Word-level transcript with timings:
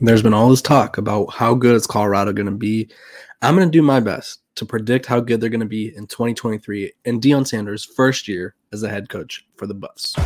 There's 0.00 0.22
been 0.22 0.34
all 0.34 0.50
this 0.50 0.60
talk 0.60 0.98
about 0.98 1.32
how 1.32 1.54
good 1.54 1.76
is 1.76 1.86
Colorado 1.86 2.32
going 2.32 2.46
to 2.46 2.52
be. 2.52 2.90
I'm 3.40 3.56
going 3.56 3.68
to 3.68 3.72
do 3.72 3.82
my 3.82 4.00
best 4.00 4.40
to 4.56 4.66
predict 4.66 5.06
how 5.06 5.20
good 5.20 5.40
they're 5.40 5.50
going 5.50 5.60
to 5.60 5.66
be 5.66 5.94
in 5.94 6.06
2023 6.06 6.92
and 7.04 7.22
Deion 7.22 7.46
Sanders' 7.46 7.84
first 7.84 8.28
year 8.28 8.54
as 8.72 8.82
a 8.82 8.88
head 8.88 9.08
coach 9.08 9.46
for 9.56 9.66
the 9.66 9.74
Buffs. 9.74 10.16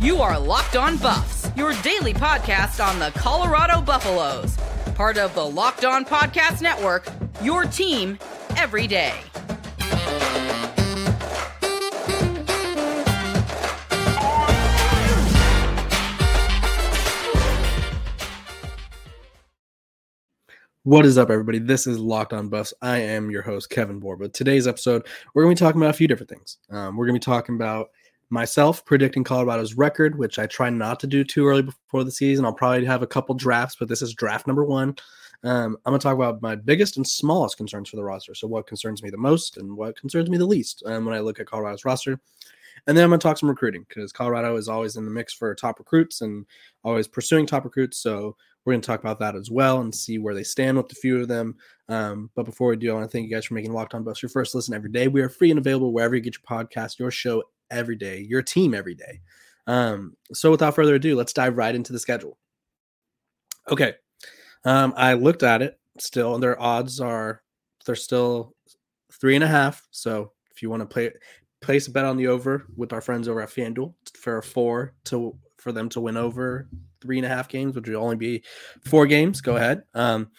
You 0.00 0.18
are 0.18 0.38
Locked 0.38 0.76
On 0.76 0.96
Buffs, 0.98 1.50
your 1.56 1.72
daily 1.82 2.14
podcast 2.14 2.84
on 2.86 2.98
the 2.98 3.10
Colorado 3.18 3.80
Buffaloes, 3.80 4.56
part 4.94 5.18
of 5.18 5.34
the 5.34 5.44
Locked 5.44 5.84
On 5.84 6.04
Podcast 6.04 6.60
Network, 6.60 7.08
your 7.42 7.64
team 7.64 8.18
every 8.56 8.86
day. 8.86 9.14
What 20.86 21.04
is 21.04 21.18
up, 21.18 21.30
everybody? 21.30 21.58
This 21.58 21.88
is 21.88 21.98
Locked 21.98 22.32
On 22.32 22.48
Buffs. 22.48 22.72
I 22.80 22.98
am 22.98 23.28
your 23.28 23.42
host, 23.42 23.70
Kevin 23.70 23.98
Borba. 23.98 24.28
Today's 24.28 24.68
episode, 24.68 25.04
we're 25.34 25.42
going 25.42 25.56
to 25.56 25.60
be 25.60 25.66
talking 25.66 25.80
about 25.82 25.90
a 25.90 25.98
few 25.98 26.06
different 26.06 26.30
things. 26.30 26.58
Um, 26.70 26.96
we're 26.96 27.06
going 27.06 27.20
to 27.20 27.28
be 27.28 27.32
talking 27.32 27.56
about 27.56 27.88
myself 28.30 28.84
predicting 28.84 29.24
Colorado's 29.24 29.74
record, 29.74 30.16
which 30.16 30.38
I 30.38 30.46
try 30.46 30.70
not 30.70 31.00
to 31.00 31.08
do 31.08 31.24
too 31.24 31.44
early 31.44 31.62
before 31.62 32.04
the 32.04 32.12
season. 32.12 32.44
I'll 32.44 32.52
probably 32.52 32.84
have 32.84 33.02
a 33.02 33.06
couple 33.08 33.34
drafts, 33.34 33.74
but 33.80 33.88
this 33.88 34.00
is 34.00 34.14
draft 34.14 34.46
number 34.46 34.64
one. 34.64 34.94
Um, 35.42 35.76
I'm 35.84 35.90
going 35.90 35.98
to 35.98 36.04
talk 36.04 36.14
about 36.14 36.40
my 36.40 36.54
biggest 36.54 36.98
and 36.98 37.04
smallest 37.04 37.56
concerns 37.56 37.88
for 37.88 37.96
the 37.96 38.04
roster. 38.04 38.36
So, 38.36 38.46
what 38.46 38.68
concerns 38.68 39.02
me 39.02 39.10
the 39.10 39.16
most 39.16 39.56
and 39.56 39.76
what 39.76 39.98
concerns 39.98 40.30
me 40.30 40.38
the 40.38 40.46
least 40.46 40.84
um, 40.86 41.04
when 41.04 41.16
I 41.16 41.18
look 41.18 41.40
at 41.40 41.46
Colorado's 41.46 41.84
roster. 41.84 42.20
And 42.86 42.96
then 42.96 43.04
I'm 43.04 43.10
going 43.10 43.20
to 43.20 43.26
talk 43.26 43.38
some 43.38 43.48
recruiting 43.48 43.84
because 43.88 44.12
Colorado 44.12 44.56
is 44.56 44.68
always 44.68 44.96
in 44.96 45.04
the 45.04 45.10
mix 45.10 45.32
for 45.32 45.54
top 45.54 45.78
recruits 45.78 46.20
and 46.20 46.46
always 46.84 47.08
pursuing 47.08 47.46
top 47.46 47.64
recruits. 47.64 47.98
So, 47.98 48.36
we're 48.66 48.72
going 48.72 48.80
to 48.82 48.86
talk 48.86 49.00
about 49.00 49.20
that 49.20 49.36
as 49.36 49.48
well 49.48 49.80
and 49.80 49.94
see 49.94 50.18
where 50.18 50.34
they 50.34 50.42
stand 50.42 50.76
with 50.76 50.90
a 50.90 50.96
few 50.96 51.20
of 51.20 51.28
them. 51.28 51.54
Um, 51.88 52.30
but 52.34 52.44
before 52.44 52.68
we 52.68 52.76
do, 52.76 52.90
I 52.90 52.94
want 52.94 53.04
to 53.04 53.10
thank 53.10 53.28
you 53.28 53.34
guys 53.34 53.44
for 53.44 53.54
making 53.54 53.72
Locked 53.72 53.94
On 53.94 54.02
Buffs 54.02 54.20
your 54.20 54.28
first 54.28 54.56
listen 54.56 54.74
every 54.74 54.90
day. 54.90 55.06
We 55.06 55.22
are 55.22 55.28
free 55.28 55.50
and 55.50 55.58
available 55.58 55.92
wherever 55.92 56.16
you 56.16 56.20
get 56.20 56.34
your 56.34 56.58
podcast, 56.58 56.98
your 56.98 57.12
show 57.12 57.44
every 57.70 57.94
day, 57.94 58.18
your 58.28 58.42
team 58.42 58.74
every 58.74 58.96
day. 58.96 59.20
Um, 59.68 60.16
so 60.32 60.50
without 60.50 60.74
further 60.74 60.96
ado, 60.96 61.14
let's 61.14 61.32
dive 61.32 61.56
right 61.56 61.74
into 61.74 61.92
the 61.92 62.00
schedule. 62.00 62.38
Okay. 63.70 63.94
Um, 64.64 64.94
I 64.96 65.12
looked 65.12 65.44
at 65.44 65.62
it 65.62 65.78
still, 65.98 66.34
and 66.34 66.42
their 66.42 66.60
odds 66.60 67.00
are 67.00 67.42
they're 67.84 67.94
still 67.94 68.54
three 69.12 69.36
and 69.36 69.44
a 69.44 69.48
half. 69.48 69.86
So 69.92 70.32
if 70.50 70.60
you 70.60 70.70
want 70.70 70.80
to 70.80 70.86
play 70.86 71.12
place 71.66 71.88
a 71.88 71.90
bet 71.90 72.04
on 72.04 72.16
the 72.16 72.28
over 72.28 72.64
with 72.76 72.92
our 72.92 73.00
friends 73.00 73.26
over 73.28 73.42
at 73.42 73.50
FanDuel 73.50 73.92
for 74.14 74.40
four 74.40 74.94
to 75.06 75.36
for 75.58 75.72
them 75.72 75.88
to 75.88 76.00
win 76.00 76.16
over 76.16 76.68
three 77.02 77.18
and 77.18 77.26
a 77.26 77.28
half 77.28 77.48
games, 77.48 77.74
which 77.74 77.88
would 77.88 77.96
only 77.96 78.16
be 78.16 78.44
four 78.84 79.04
games. 79.06 79.40
Go 79.40 79.56
ahead. 79.56 79.82
Um, 79.92 80.30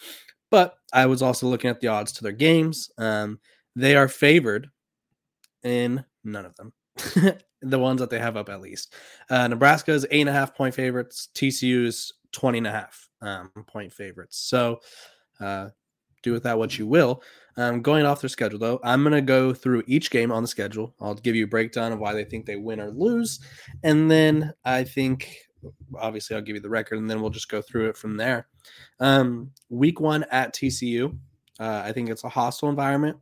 but 0.50 0.76
I 0.92 1.04
was 1.04 1.20
also 1.20 1.46
looking 1.46 1.68
at 1.68 1.80
the 1.80 1.88
odds 1.88 2.12
to 2.12 2.22
their 2.22 2.32
games. 2.32 2.90
Um, 2.96 3.38
they 3.76 3.94
are 3.94 4.08
favored 4.08 4.70
in 5.62 6.02
none 6.24 6.46
of 6.46 6.56
them. 6.56 6.72
the 7.60 7.78
ones 7.78 8.00
that 8.00 8.08
they 8.08 8.18
have 8.18 8.38
up 8.38 8.48
at 8.48 8.62
least. 8.62 8.94
Uh, 9.28 9.48
Nebraska 9.48 9.92
is 9.92 10.06
eight 10.10 10.22
and 10.22 10.30
a 10.30 10.32
half 10.32 10.56
point 10.56 10.74
favorites. 10.74 11.28
TCU 11.34 11.84
is 11.84 12.14
20 12.32 12.58
and 12.58 12.66
a 12.66 12.72
half 12.72 13.08
um, 13.20 13.50
point 13.66 13.92
favorites. 13.92 14.38
So 14.38 14.80
uh, 15.40 15.68
do 16.22 16.32
with 16.32 16.44
that 16.44 16.58
what 16.58 16.78
you 16.78 16.86
will. 16.86 17.22
Um, 17.58 17.82
going 17.82 18.06
off 18.06 18.20
their 18.20 18.28
schedule, 18.28 18.60
though, 18.60 18.80
I'm 18.84 19.02
going 19.02 19.14
to 19.14 19.20
go 19.20 19.52
through 19.52 19.82
each 19.88 20.12
game 20.12 20.30
on 20.30 20.42
the 20.42 20.48
schedule. 20.48 20.94
I'll 21.00 21.14
give 21.14 21.34
you 21.34 21.44
a 21.44 21.48
breakdown 21.48 21.90
of 21.90 21.98
why 21.98 22.14
they 22.14 22.24
think 22.24 22.46
they 22.46 22.54
win 22.54 22.80
or 22.80 22.92
lose. 22.92 23.40
And 23.82 24.08
then 24.08 24.52
I 24.64 24.84
think, 24.84 25.36
obviously, 25.98 26.36
I'll 26.36 26.42
give 26.42 26.54
you 26.54 26.62
the 26.62 26.68
record 26.68 26.98
and 26.98 27.10
then 27.10 27.20
we'll 27.20 27.30
just 27.30 27.48
go 27.48 27.60
through 27.60 27.88
it 27.88 27.96
from 27.96 28.16
there. 28.16 28.46
Um, 29.00 29.50
week 29.70 29.98
one 29.98 30.24
at 30.30 30.54
TCU, 30.54 31.18
uh, 31.58 31.82
I 31.84 31.90
think 31.90 32.10
it's 32.10 32.22
a 32.22 32.28
hostile 32.28 32.68
environment. 32.68 33.16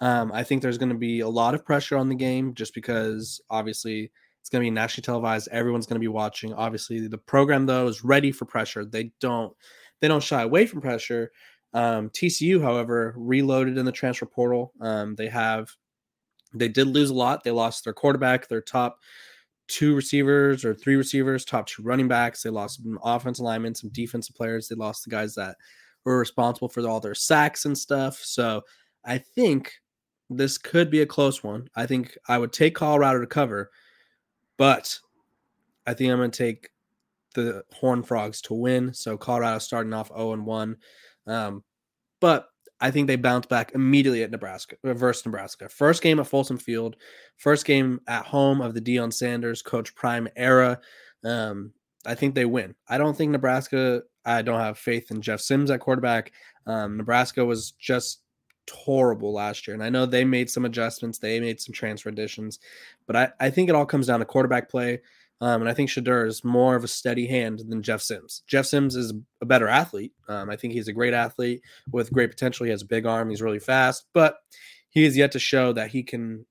Um, 0.00 0.30
I 0.32 0.44
think 0.44 0.62
there's 0.62 0.78
going 0.78 0.92
to 0.92 0.98
be 0.98 1.18
a 1.18 1.28
lot 1.28 1.54
of 1.54 1.64
pressure 1.64 1.96
on 1.96 2.08
the 2.08 2.14
game 2.14 2.54
just 2.54 2.74
because, 2.74 3.40
obviously, 3.50 4.12
it's 4.40 4.48
going 4.48 4.60
to 4.60 4.66
be 4.66 4.70
nationally 4.70 5.04
televised. 5.04 5.48
Everyone's 5.50 5.86
going 5.86 6.00
to 6.00 6.00
be 6.00 6.08
watching. 6.08 6.52
Obviously, 6.54 7.06
the 7.08 7.18
program 7.18 7.66
though 7.66 7.88
is 7.88 8.04
ready 8.04 8.32
for 8.32 8.44
pressure. 8.44 8.84
They 8.84 9.12
don't 9.20 9.52
they 10.00 10.08
don't 10.08 10.22
shy 10.22 10.42
away 10.42 10.66
from 10.66 10.80
pressure, 10.80 11.30
um, 11.74 12.10
TCU, 12.10 12.60
however, 12.62 13.14
reloaded 13.16 13.78
in 13.78 13.84
the 13.84 13.92
transfer 13.92 14.26
portal. 14.26 14.72
Um, 14.80 15.14
they 15.14 15.28
have 15.28 15.70
they 16.54 16.68
did 16.68 16.88
lose 16.88 17.10
a 17.10 17.14
lot. 17.14 17.44
They 17.44 17.50
lost 17.50 17.84
their 17.84 17.94
quarterback, 17.94 18.48
their 18.48 18.60
top 18.60 18.98
two 19.68 19.94
receivers 19.94 20.64
or 20.64 20.74
three 20.74 20.96
receivers, 20.96 21.44
top 21.44 21.66
two 21.66 21.82
running 21.82 22.08
backs. 22.08 22.42
They 22.42 22.50
lost 22.50 22.82
some 22.82 22.98
offensive 23.02 23.44
linemen, 23.44 23.74
some 23.74 23.90
defensive 23.90 24.36
players. 24.36 24.68
They 24.68 24.74
lost 24.74 25.04
the 25.04 25.10
guys 25.10 25.34
that 25.36 25.56
were 26.04 26.18
responsible 26.18 26.68
for 26.68 26.86
all 26.86 27.00
their 27.00 27.14
sacks 27.14 27.64
and 27.64 27.76
stuff. 27.76 28.18
So 28.18 28.62
I 29.04 29.18
think 29.18 29.72
this 30.28 30.58
could 30.58 30.90
be 30.90 31.00
a 31.00 31.06
close 31.06 31.42
one. 31.42 31.68
I 31.74 31.86
think 31.86 32.16
I 32.28 32.38
would 32.38 32.52
take 32.52 32.74
Colorado 32.74 33.20
to 33.20 33.26
cover, 33.26 33.70
but 34.56 34.98
I 35.86 35.94
think 35.94 36.10
I'm 36.10 36.18
going 36.18 36.30
to 36.30 36.38
take 36.38 36.70
the 37.34 37.64
Horn 37.72 38.02
Frogs 38.02 38.40
to 38.42 38.54
win. 38.54 38.92
So 38.92 39.16
Colorado 39.16 39.58
starting 39.58 39.92
off 39.92 40.08
0 40.08 40.34
and 40.34 40.46
1. 40.46 40.76
Um, 41.26 41.62
but 42.20 42.48
I 42.80 42.90
think 42.90 43.06
they 43.06 43.16
bounce 43.16 43.46
back 43.46 43.72
immediately 43.74 44.24
at 44.24 44.30
Nebraska 44.32 44.76
uh, 44.84 44.92
versus 44.94 45.24
Nebraska. 45.24 45.68
First 45.68 46.02
game 46.02 46.18
at 46.18 46.26
Folsom 46.26 46.58
Field, 46.58 46.96
first 47.36 47.64
game 47.64 48.00
at 48.08 48.26
home 48.26 48.60
of 48.60 48.74
the 48.74 48.80
Deion 48.80 49.12
Sanders 49.12 49.62
Coach 49.62 49.94
Prime 49.94 50.28
era. 50.36 50.80
Um, 51.24 51.72
I 52.04 52.16
think 52.16 52.34
they 52.34 52.44
win. 52.44 52.74
I 52.88 52.98
don't 52.98 53.16
think 53.16 53.30
Nebraska. 53.30 54.02
I 54.24 54.42
don't 54.42 54.60
have 54.60 54.78
faith 54.78 55.10
in 55.12 55.22
Jeff 55.22 55.40
Sims 55.40 55.70
at 55.70 55.80
quarterback. 55.80 56.32
Um, 56.66 56.96
Nebraska 56.96 57.44
was 57.44 57.72
just 57.72 58.22
horrible 58.70 59.32
last 59.32 59.66
year, 59.66 59.74
and 59.74 59.82
I 59.82 59.88
know 59.88 60.04
they 60.04 60.24
made 60.24 60.50
some 60.50 60.64
adjustments. 60.64 61.18
They 61.18 61.38
made 61.38 61.60
some 61.60 61.72
transfer 61.72 62.08
additions, 62.08 62.58
but 63.06 63.16
I, 63.16 63.28
I 63.38 63.50
think 63.50 63.68
it 63.68 63.76
all 63.76 63.86
comes 63.86 64.08
down 64.08 64.18
to 64.18 64.24
quarterback 64.24 64.68
play. 64.68 65.00
Um, 65.42 65.60
and 65.60 65.68
I 65.68 65.74
think 65.74 65.90
Shedeur 65.90 66.24
is 66.28 66.44
more 66.44 66.76
of 66.76 66.84
a 66.84 66.88
steady 66.88 67.26
hand 67.26 67.64
than 67.68 67.82
Jeff 67.82 68.00
Sims. 68.00 68.44
Jeff 68.46 68.64
Sims 68.64 68.94
is 68.94 69.12
a 69.40 69.44
better 69.44 69.66
athlete. 69.66 70.12
Um, 70.28 70.48
I 70.48 70.54
think 70.54 70.72
he's 70.72 70.86
a 70.86 70.92
great 70.92 71.14
athlete 71.14 71.62
with 71.90 72.12
great 72.12 72.30
potential. 72.30 72.64
He 72.64 72.70
has 72.70 72.82
a 72.82 72.86
big 72.86 73.06
arm. 73.06 73.28
He's 73.28 73.42
really 73.42 73.58
fast, 73.58 74.04
but 74.14 74.36
he 74.90 75.02
has 75.02 75.16
yet 75.16 75.32
to 75.32 75.40
show 75.40 75.72
that 75.72 75.90
he 75.90 76.04
can 76.04 76.46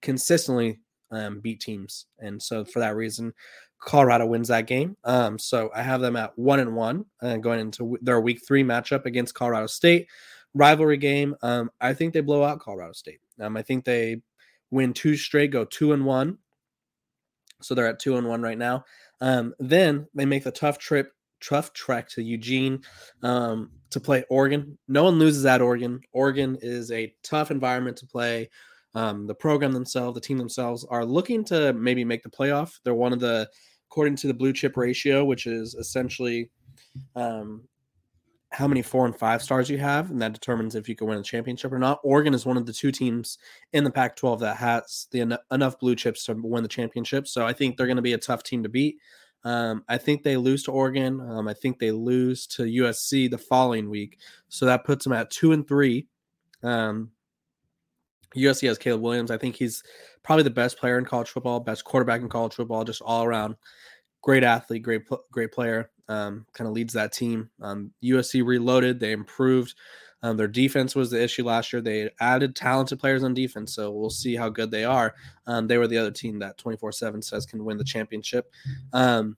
consistently 0.00 0.80
um, 1.12 1.38
beat 1.38 1.60
teams. 1.60 2.06
And 2.18 2.42
so 2.42 2.64
for 2.64 2.80
that 2.80 2.96
reason, 2.96 3.32
Colorado 3.78 4.26
wins 4.26 4.48
that 4.48 4.66
game. 4.66 4.96
Um, 5.04 5.38
so 5.38 5.70
I 5.72 5.82
have 5.82 6.00
them 6.00 6.16
at 6.16 6.36
one 6.36 6.58
and 6.58 6.74
one 6.74 7.04
uh, 7.22 7.36
going 7.36 7.60
into 7.60 7.96
their 8.02 8.20
week 8.20 8.40
three 8.44 8.64
matchup 8.64 9.06
against 9.06 9.34
Colorado 9.34 9.68
State 9.68 10.08
rivalry 10.52 10.96
game. 10.96 11.36
Um, 11.42 11.70
I 11.80 11.94
think 11.94 12.12
they 12.12 12.20
blow 12.20 12.42
out 12.42 12.58
Colorado 12.58 12.92
State. 12.92 13.20
Um, 13.40 13.56
I 13.56 13.62
think 13.62 13.84
they 13.84 14.20
win 14.72 14.92
two 14.94 15.16
straight, 15.16 15.52
go 15.52 15.64
two 15.64 15.92
and 15.92 16.04
one. 16.04 16.38
So 17.62 17.74
they're 17.74 17.86
at 17.86 17.98
two 17.98 18.16
and 18.16 18.26
one 18.26 18.42
right 18.42 18.58
now. 18.58 18.84
Um, 19.20 19.54
then 19.58 20.06
they 20.14 20.24
make 20.24 20.44
the 20.44 20.50
tough 20.50 20.78
trip, 20.78 21.12
tough 21.40 21.72
trek 21.72 22.08
to 22.10 22.22
Eugene 22.22 22.82
um, 23.22 23.70
to 23.90 24.00
play 24.00 24.24
Oregon. 24.30 24.78
No 24.88 25.04
one 25.04 25.18
loses 25.18 25.46
at 25.46 25.62
Oregon. 25.62 26.00
Oregon 26.12 26.58
is 26.60 26.90
a 26.90 27.14
tough 27.22 27.50
environment 27.50 27.96
to 27.98 28.06
play. 28.06 28.50
Um, 28.94 29.26
the 29.26 29.34
program 29.34 29.72
themselves, 29.72 30.14
the 30.14 30.20
team 30.20 30.38
themselves, 30.38 30.84
are 30.84 31.04
looking 31.04 31.44
to 31.44 31.72
maybe 31.72 32.04
make 32.04 32.22
the 32.22 32.30
playoff. 32.30 32.78
They're 32.84 32.94
one 32.94 33.12
of 33.12 33.20
the, 33.20 33.48
according 33.90 34.16
to 34.16 34.26
the 34.26 34.34
blue 34.34 34.52
chip 34.52 34.76
ratio, 34.76 35.24
which 35.24 35.46
is 35.46 35.74
essentially 35.74 36.50
um, 37.16 37.62
how 38.52 38.68
many 38.68 38.82
four 38.82 39.06
and 39.06 39.16
five 39.16 39.42
stars 39.42 39.70
you 39.70 39.78
have, 39.78 40.10
and 40.10 40.20
that 40.20 40.34
determines 40.34 40.74
if 40.74 40.88
you 40.88 40.94
can 40.94 41.06
win 41.06 41.18
a 41.18 41.22
championship 41.22 41.72
or 41.72 41.78
not. 41.78 42.00
Oregon 42.04 42.34
is 42.34 42.44
one 42.44 42.58
of 42.58 42.66
the 42.66 42.72
two 42.72 42.92
teams 42.92 43.38
in 43.72 43.82
the 43.82 43.90
Pac 43.90 44.14
12 44.14 44.40
that 44.40 44.58
has 44.58 45.08
the 45.10 45.22
en- 45.22 45.38
enough 45.50 45.78
blue 45.78 45.96
chips 45.96 46.24
to 46.24 46.34
win 46.34 46.62
the 46.62 46.68
championship. 46.68 47.26
So 47.26 47.46
I 47.46 47.54
think 47.54 47.76
they're 47.76 47.86
going 47.86 47.96
to 47.96 48.02
be 48.02 48.12
a 48.12 48.18
tough 48.18 48.42
team 48.42 48.62
to 48.62 48.68
beat. 48.68 48.98
Um, 49.44 49.84
I 49.88 49.96
think 49.96 50.22
they 50.22 50.36
lose 50.36 50.62
to 50.64 50.70
Oregon. 50.70 51.20
Um, 51.20 51.48
I 51.48 51.54
think 51.54 51.78
they 51.78 51.90
lose 51.90 52.46
to 52.48 52.64
USC 52.64 53.30
the 53.30 53.38
following 53.38 53.88
week. 53.88 54.18
So 54.48 54.66
that 54.66 54.84
puts 54.84 55.04
them 55.04 55.14
at 55.14 55.30
two 55.30 55.52
and 55.52 55.66
three. 55.66 56.06
Um, 56.62 57.10
USC 58.36 58.68
has 58.68 58.78
Caleb 58.78 59.00
Williams. 59.00 59.30
I 59.30 59.38
think 59.38 59.56
he's 59.56 59.82
probably 60.22 60.44
the 60.44 60.50
best 60.50 60.78
player 60.78 60.98
in 60.98 61.04
college 61.04 61.30
football, 61.30 61.58
best 61.60 61.84
quarterback 61.84 62.20
in 62.20 62.28
college 62.28 62.54
football, 62.54 62.84
just 62.84 63.02
all 63.02 63.24
around 63.24 63.56
great 64.22 64.44
athlete, 64.44 64.82
great 64.82 65.02
great 65.30 65.52
player. 65.52 65.90
Um, 66.08 66.46
kind 66.52 66.68
of 66.68 66.74
leads 66.74 66.94
that 66.94 67.12
team. 67.12 67.50
Um, 67.60 67.92
USC 68.02 68.44
reloaded. 68.44 68.98
They 69.00 69.12
improved. 69.12 69.74
Um, 70.22 70.36
their 70.36 70.48
defense 70.48 70.94
was 70.94 71.10
the 71.10 71.22
issue 71.22 71.44
last 71.44 71.72
year. 71.72 71.82
They 71.82 72.10
added 72.20 72.54
talented 72.54 73.00
players 73.00 73.24
on 73.24 73.34
defense, 73.34 73.74
so 73.74 73.90
we'll 73.90 74.10
see 74.10 74.36
how 74.36 74.48
good 74.48 74.70
they 74.70 74.84
are. 74.84 75.14
Um, 75.46 75.66
they 75.66 75.78
were 75.78 75.88
the 75.88 75.98
other 75.98 76.12
team 76.12 76.38
that 76.38 76.58
24 76.58 76.92
7 76.92 77.22
says 77.22 77.44
can 77.44 77.64
win 77.64 77.76
the 77.76 77.84
championship. 77.84 78.52
Um, 78.92 79.36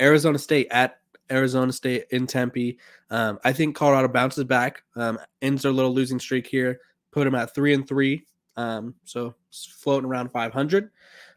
Arizona 0.00 0.38
State 0.38 0.68
at 0.70 0.98
Arizona 1.30 1.72
State 1.72 2.06
in 2.10 2.26
Tempe. 2.26 2.78
Um, 3.10 3.38
I 3.44 3.52
think 3.52 3.76
Colorado 3.76 4.08
bounces 4.08 4.44
back, 4.44 4.82
ends 5.42 5.62
their 5.62 5.72
little 5.72 5.94
losing 5.94 6.18
streak 6.18 6.46
here, 6.46 6.80
put 7.12 7.24
them 7.24 7.34
at 7.34 7.54
three 7.54 7.74
and 7.74 7.86
three. 7.86 8.26
Um, 8.56 8.94
so 9.04 9.34
floating 9.52 10.08
around 10.08 10.30
500. 10.30 10.90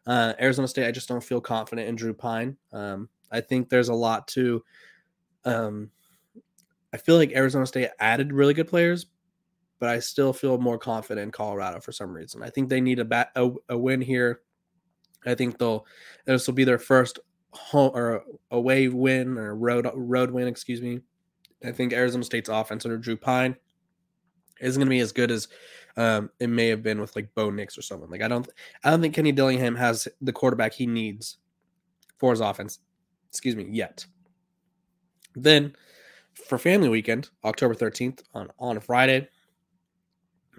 Uh, 0.08 0.34
Arizona 0.40 0.68
State, 0.68 0.88
I 0.88 0.92
just 0.92 1.10
don't 1.10 1.24
feel 1.24 1.42
confident 1.42 1.90
in 1.90 1.96
Drew 1.96 2.14
Pyne. 2.14 2.56
Um, 2.72 3.10
I 3.30 3.42
think 3.42 3.70
there's 3.70 3.90
a 3.90 3.94
lot 3.94 4.28
to. 4.30 4.64
Um, 5.44 5.92
I 6.94 6.98
feel 6.98 7.18
like 7.18 7.34
Arizona 7.34 7.66
State 7.66 7.90
added 8.00 8.32
really 8.32 8.54
good 8.54 8.70
players, 8.70 9.08
but 9.80 9.90
I 9.90 10.00
still 10.00 10.32
feel 10.32 10.58
more 10.58 10.78
confident 10.78 11.26
in 11.26 11.32
Colorado 11.32 11.82
for 11.82 11.92
some 11.92 12.14
reason. 12.14 12.42
I 12.42 12.50
think 12.50 12.70
they 12.70 12.80
need 12.80 13.00
a 13.00 13.06
bat 13.06 13.32
a, 13.36 13.50
a 13.70 13.78
win 13.78 14.00
here. 14.00 14.42
I 15.26 15.36
think 15.36 15.58
they'll 15.58 15.86
this 16.26 16.48
will 16.48 16.54
be 16.54 16.64
their 16.64 16.80
first 16.80 17.20
home 17.52 17.92
or 17.94 18.24
away 18.52 18.88
win 18.88 19.38
or 19.38 19.56
road 19.56 19.90
road 19.94 20.32
win, 20.32 20.48
excuse 20.48 20.82
me. 20.82 21.02
I 21.66 21.74
think 21.74 21.92
Arizona 21.92 22.24
State's 22.24 22.50
offense 22.50 22.86
under 22.86 22.98
Drew 22.98 23.18
Pyne 23.18 23.58
isn't 24.62 24.80
going 24.80 24.88
to 24.88 24.90
be 24.90 25.00
as 25.00 25.12
good 25.12 25.32
as 25.32 25.48
um, 25.98 26.30
it 26.40 26.48
may 26.48 26.68
have 26.68 26.84
been 26.84 27.02
with 27.02 27.16
like 27.16 27.34
Bo 27.36 27.50
Nix 27.50 27.78
or 27.78 27.82
someone. 27.82 28.10
Like 28.10 28.22
I 28.22 28.28
don't, 28.28 28.48
I 28.84 28.92
don't 28.92 29.02
think 29.02 29.16
Kenny 29.16 29.32
Dillingham 29.32 29.76
has 29.76 30.08
the 30.22 30.32
quarterback 30.32 30.74
he 30.74 30.86
needs 30.86 31.38
for 32.18 32.32
his 32.32 32.40
offense. 32.40 32.80
Excuse 33.30 33.56
me, 33.56 33.68
yet. 33.70 34.06
Then 35.36 35.76
for 36.48 36.58
family 36.58 36.90
weekend, 36.90 37.30
October 37.44 37.74
13th 37.74 38.22
on 38.34 38.50
on 38.60 38.78
a 38.78 38.82
Friday, 38.82 39.28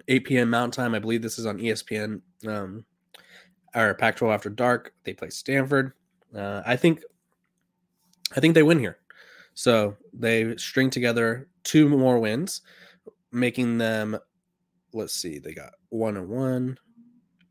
8 0.07 0.25
p.m. 0.25 0.49
Mountain 0.49 0.71
Time. 0.71 0.93
I 0.93 0.99
believe 0.99 1.21
this 1.21 1.39
is 1.39 1.45
on 1.45 1.57
ESPN 1.57 2.21
um, 2.47 2.85
or 3.73 3.93
Pac-12 3.93 4.33
After 4.33 4.49
Dark. 4.49 4.93
They 5.03 5.13
play 5.13 5.29
Stanford. 5.29 5.93
Uh, 6.35 6.61
I 6.65 6.75
think, 6.75 7.01
I 8.35 8.39
think 8.39 8.53
they 8.53 8.63
win 8.63 8.79
here. 8.79 8.97
So 9.53 9.95
they 10.13 10.55
string 10.57 10.89
together 10.89 11.47
two 11.63 11.89
more 11.89 12.19
wins, 12.19 12.61
making 13.31 13.77
them. 13.77 14.17
Let's 14.93 15.13
see, 15.13 15.39
they 15.39 15.53
got 15.53 15.73
one 15.89 16.17
and 16.17 16.29
one, 16.29 16.77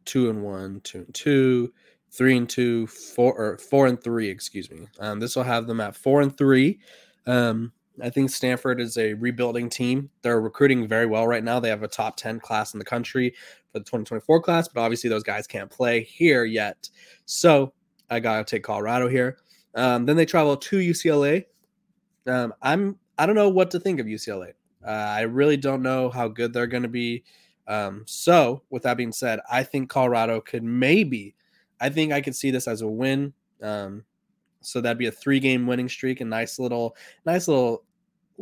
two 0.05 0.31
and 0.31 0.43
one, 0.43 0.81
two 0.82 0.99
and 0.99 1.14
two, 1.14 1.73
three 2.11 2.37
and 2.37 2.49
two, 2.49 2.87
four 2.87 3.35
or 3.35 3.58
four 3.58 3.87
and 3.87 4.02
three. 4.02 4.29
Excuse 4.29 4.70
me. 4.70 4.87
Um, 4.99 5.20
this 5.20 5.37
will 5.37 5.44
have 5.44 5.67
them 5.67 5.81
at 5.81 5.96
four 5.96 6.20
and 6.20 6.37
three. 6.37 6.81
Um, 7.26 7.73
I 8.02 8.11
think 8.11 8.31
Stanford 8.31 8.81
is 8.81 8.96
a 8.96 9.14
rebuilding 9.14 9.69
team. 9.69 10.11
They're 10.23 10.40
recruiting 10.40 10.87
very 10.87 11.06
well 11.06 11.26
right 11.26 11.43
now. 11.43 11.61
They 11.61 11.69
have 11.69 11.82
a 11.82 11.88
top 11.88 12.17
10 12.17 12.40
class 12.40 12.73
in 12.73 12.79
the 12.79 12.85
country 12.85 13.35
for 13.73 13.81
the 13.81 13.85
2024 13.85 14.40
class, 14.40 14.69
but 14.69 14.81
obviously 14.81 15.11
those 15.11 15.25
guys 15.25 15.46
can't 15.46 15.70
play 15.70 16.02
here 16.02 16.44
yet. 16.44 16.88
So 17.26 17.73
I 18.08 18.20
got 18.20 18.46
to 18.46 18.56
take 18.56 18.62
Colorado 18.62 19.08
here. 19.08 19.38
Um, 19.75 20.06
then 20.06 20.17
they 20.17 20.26
travel 20.26 20.56
to 20.56 20.79
UCLA. 20.79 21.44
Um, 22.26 22.55
I'm 22.62 22.99
I 23.19 23.26
don't 23.26 23.35
know 23.35 23.49
what 23.49 23.70
to 23.73 23.81
think 23.81 23.99
of 24.00 24.06
UCLA. 24.06 24.52
Uh, 24.88 24.90
I 24.90 25.20
really 25.23 25.58
don't 25.58 25.82
know 25.82 26.08
how 26.08 26.29
good 26.29 26.55
they're 26.55 26.67
going 26.67 26.82
to 26.82 26.88
be. 26.88 27.23
Um, 27.67 28.05
so 28.06 28.62
with 28.70 28.85
that 28.85 28.96
being 28.96 29.12
said, 29.12 29.40
I 29.50 29.62
think 29.62 29.90
Colorado 29.90 30.40
could 30.40 30.62
maybe. 30.62 31.35
I 31.79 31.90
think 31.90 32.12
I 32.12 32.23
could 32.23 32.35
see 32.35 32.50
this 32.50 32.67
as 32.67 32.81
a 32.81 32.88
win. 32.88 33.35
Um, 33.62 34.05
so 34.62 34.81
that'd 34.81 34.96
be 34.96 35.06
a 35.06 35.12
three 35.12 35.40
game 35.40 35.67
winning 35.67 35.90
streak, 35.90 36.23
a 36.23 36.25
nice 36.25 36.58
little, 36.58 36.96
nice 37.26 37.49
little 37.49 37.85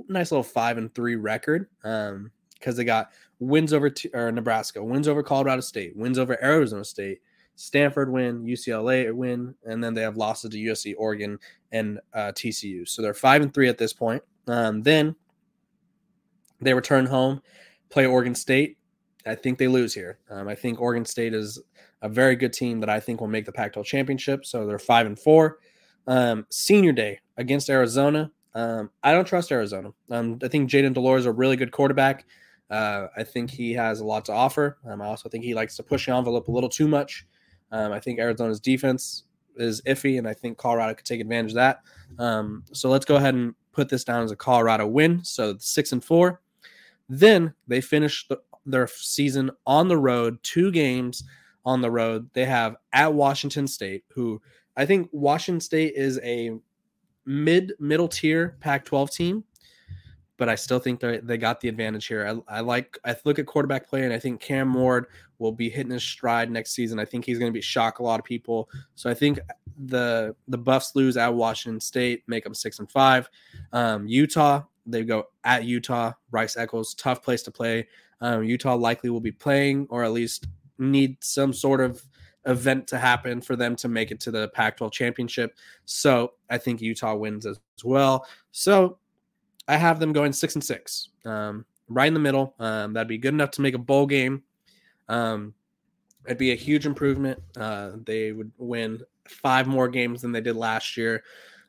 nice 0.08 0.30
little 0.30 0.42
five 0.42 0.76
and 0.76 0.94
three 0.94 1.16
record 1.16 1.68
um 1.82 2.30
because 2.52 2.76
they 2.76 2.84
got 2.84 3.12
wins 3.38 3.72
over 3.72 3.90
t- 3.90 4.10
or 4.14 4.32
Nebraska, 4.32 4.82
wins 4.82 5.08
over 5.08 5.22
Colorado 5.22 5.60
State, 5.60 5.94
wins 5.94 6.18
over 6.18 6.42
Arizona 6.42 6.84
State, 6.84 7.20
Stanford 7.54 8.10
win, 8.10 8.44
UCLA 8.44 9.12
win, 9.14 9.54
and 9.64 9.84
then 9.84 9.92
they 9.92 10.00
have 10.00 10.16
losses 10.16 10.50
to 10.50 10.56
USC, 10.56 10.94
Oregon, 10.96 11.38
and 11.72 12.00
uh, 12.14 12.32
TCU. 12.32 12.88
So 12.88 13.02
they're 13.02 13.12
five 13.12 13.42
and 13.42 13.52
three 13.52 13.68
at 13.68 13.76
this 13.76 13.92
point. 13.92 14.22
Um, 14.46 14.82
then 14.82 15.14
they 16.60 16.74
return 16.74 17.06
home, 17.06 17.42
play 17.90 18.06
Oregon 18.06 18.34
State. 18.34 18.78
I 19.26 19.34
think 19.34 19.58
they 19.58 19.68
lose 19.68 19.92
here. 19.92 20.18
Um, 20.30 20.48
I 20.48 20.54
think 20.54 20.80
Oregon 20.80 21.04
State 21.04 21.34
is 21.34 21.60
a 22.02 22.08
very 22.08 22.36
good 22.36 22.52
team 22.52 22.80
that 22.80 22.88
I 22.88 23.00
think 23.00 23.20
will 23.20 23.28
make 23.28 23.44
the 23.44 23.52
Pac-12 23.52 23.84
championship. 23.84 24.44
So 24.44 24.66
they're 24.66 24.78
five 24.78 25.06
and 25.06 25.18
four. 25.18 25.58
Um, 26.06 26.46
senior 26.50 26.92
day 26.92 27.20
against 27.36 27.68
Arizona. 27.68 28.30
Um, 28.54 28.90
I 29.02 29.12
don't 29.12 29.26
trust 29.26 29.50
Arizona. 29.50 29.90
Um, 30.10 30.38
I 30.42 30.48
think 30.48 30.70
Jayden 30.70 30.94
de 30.94 31.00
Laura 31.00 31.18
is 31.18 31.26
a 31.26 31.32
really 31.32 31.56
good 31.56 31.72
quarterback. 31.72 32.24
Uh, 32.70 33.08
I 33.16 33.24
think 33.24 33.50
he 33.50 33.72
has 33.74 34.00
a 34.00 34.04
lot 34.04 34.24
to 34.26 34.32
offer. 34.32 34.78
Um, 34.88 35.02
I 35.02 35.06
also 35.06 35.28
think 35.28 35.44
he 35.44 35.54
likes 35.54 35.76
to 35.76 35.82
push 35.82 36.06
the 36.06 36.14
envelope 36.14 36.48
a 36.48 36.52
little 36.52 36.68
too 36.68 36.88
much. 36.88 37.26
Um, 37.70 37.92
I 37.92 38.00
think 38.00 38.18
Arizona's 38.18 38.60
defense 38.60 39.24
is 39.56 39.82
iffy, 39.82 40.18
and 40.18 40.28
I 40.28 40.34
think 40.34 40.58
Colorado 40.58 40.94
could 40.94 41.04
take 41.04 41.20
advantage 41.20 41.52
of 41.52 41.56
that. 41.56 41.80
Um, 42.18 42.64
so 42.72 42.88
let's 42.88 43.04
go 43.04 43.16
ahead 43.16 43.34
and 43.34 43.54
put 43.72 43.88
this 43.88 44.04
down 44.04 44.22
as 44.22 44.30
a 44.30 44.36
Colorado 44.36 44.86
win. 44.86 45.22
So 45.24 45.56
six 45.58 45.92
and 45.92 46.02
four. 46.02 46.40
Then 47.08 47.54
they 47.66 47.80
finish 47.80 48.26
the, 48.28 48.40
their 48.64 48.86
season 48.86 49.50
on 49.66 49.88
the 49.88 49.96
road, 49.96 50.38
two 50.42 50.70
games 50.70 51.24
on 51.64 51.80
the 51.80 51.90
road. 51.90 52.28
They 52.32 52.44
have 52.44 52.76
at 52.92 53.12
Washington 53.12 53.66
State, 53.66 54.04
who 54.08 54.40
I 54.76 54.86
think 54.86 55.08
Washington 55.12 55.60
State 55.60 55.94
is 55.94 56.20
a 56.22 56.52
mid 57.24 57.72
middle 57.78 58.08
tier 58.08 58.56
Pac-12 58.60 59.10
team, 59.10 59.44
but 60.36 60.48
I 60.48 60.54
still 60.54 60.78
think 60.78 61.00
they 61.00 61.18
they 61.18 61.38
got 61.38 61.60
the 61.60 61.68
advantage 61.68 62.06
here. 62.06 62.42
I, 62.48 62.56
I, 62.56 62.60
like 62.60 62.98
I 63.04 63.16
look 63.24 63.38
at 63.38 63.46
quarterback 63.46 63.88
play, 63.88 64.04
and 64.04 64.12
I 64.12 64.18
think 64.18 64.40
Cam 64.40 64.72
Ward 64.74 65.06
will 65.38 65.52
be 65.52 65.68
hitting 65.68 65.92
his 65.92 66.02
stride 66.02 66.50
next 66.50 66.72
season. 66.72 66.98
I 66.98 67.04
think 67.04 67.24
he's 67.24 67.38
going 67.38 67.50
to 67.50 67.56
be 67.56 67.60
shock 67.60 67.98
a 67.98 68.02
lot 68.02 68.18
of 68.18 68.24
people. 68.24 68.68
So 68.94 69.10
I 69.10 69.14
think 69.14 69.38
the 69.86 70.34
the 70.48 70.58
Buffs 70.58 70.94
lose 70.94 71.16
at 71.16 71.32
Washington 71.34 71.80
State, 71.80 72.22
make 72.26 72.44
them 72.44 72.54
six 72.54 72.78
and 72.78 72.90
five. 72.90 73.28
Um, 73.72 74.06
Utah 74.06 74.62
they 74.86 75.04
go 75.04 75.28
at 75.44 75.64
Utah. 75.64 76.12
Rice 76.30 76.56
Eccles, 76.56 76.94
tough 76.94 77.22
place 77.22 77.42
to 77.42 77.50
play. 77.50 77.88
Um, 78.20 78.44
Utah 78.44 78.74
likely 78.74 79.10
will 79.10 79.20
be 79.20 79.32
playing, 79.32 79.86
or 79.90 80.04
at 80.04 80.12
least 80.12 80.46
need 80.78 81.16
some 81.22 81.52
sort 81.52 81.80
of 81.80 82.02
event 82.46 82.86
to 82.86 82.98
happen 82.98 83.40
for 83.40 83.56
them 83.56 83.74
to 83.76 83.88
make 83.88 84.10
it 84.10 84.20
to 84.20 84.30
the 84.30 84.48
Pac 84.48 84.76
12 84.76 84.92
championship. 84.92 85.56
So 85.84 86.34
I 86.48 86.58
think 86.58 86.80
Utah 86.80 87.14
wins 87.14 87.44
as 87.44 87.58
well. 87.84 88.26
So 88.52 88.98
I 89.68 89.76
have 89.76 89.98
them 89.98 90.12
going 90.12 90.32
six 90.32 90.54
and 90.54 90.64
six, 90.64 91.10
um, 91.24 91.66
right 91.88 92.06
in 92.06 92.14
the 92.14 92.20
middle. 92.20 92.54
Um, 92.58 92.92
that'd 92.92 93.08
be 93.08 93.18
good 93.18 93.34
enough 93.34 93.50
to 93.52 93.62
make 93.62 93.74
a 93.74 93.78
bowl 93.78 94.06
game. 94.06 94.42
Um, 95.08 95.54
it'd 96.24 96.38
be 96.38 96.52
a 96.52 96.56
huge 96.56 96.86
improvement. 96.86 97.40
Uh, 97.56 97.92
they 98.04 98.32
would 98.32 98.52
win 98.58 99.00
five 99.28 99.66
more 99.66 99.88
games 99.88 100.22
than 100.22 100.32
they 100.32 100.40
did 100.40 100.56
last 100.56 100.96
year. 100.96 101.24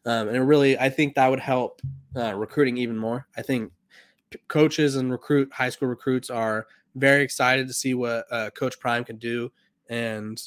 Um, 0.08 0.30
and 0.30 0.48
really, 0.48 0.80
I 0.80 0.90
think 0.90 1.16
that 1.16 1.28
would 1.28 1.42
help 1.42 1.82
uh, 2.16 2.34
recruiting 2.34 2.78
even 2.78 2.98
more. 2.98 3.28
I 3.36 3.42
think 3.42 3.74
coaches 4.48 4.96
and 4.96 5.12
recruit 5.12 5.52
high 5.52 5.70
school 5.70 5.90
recruits 5.90 6.30
are 6.30 6.66
very 6.96 7.24
excited 7.24 7.68
to 7.68 7.74
see 7.74 7.94
what 7.94 8.26
uh, 8.32 8.50
Coach 8.52 8.80
Prime 8.80 9.04
can 9.04 9.18
do, 9.18 9.52
and 9.90 10.42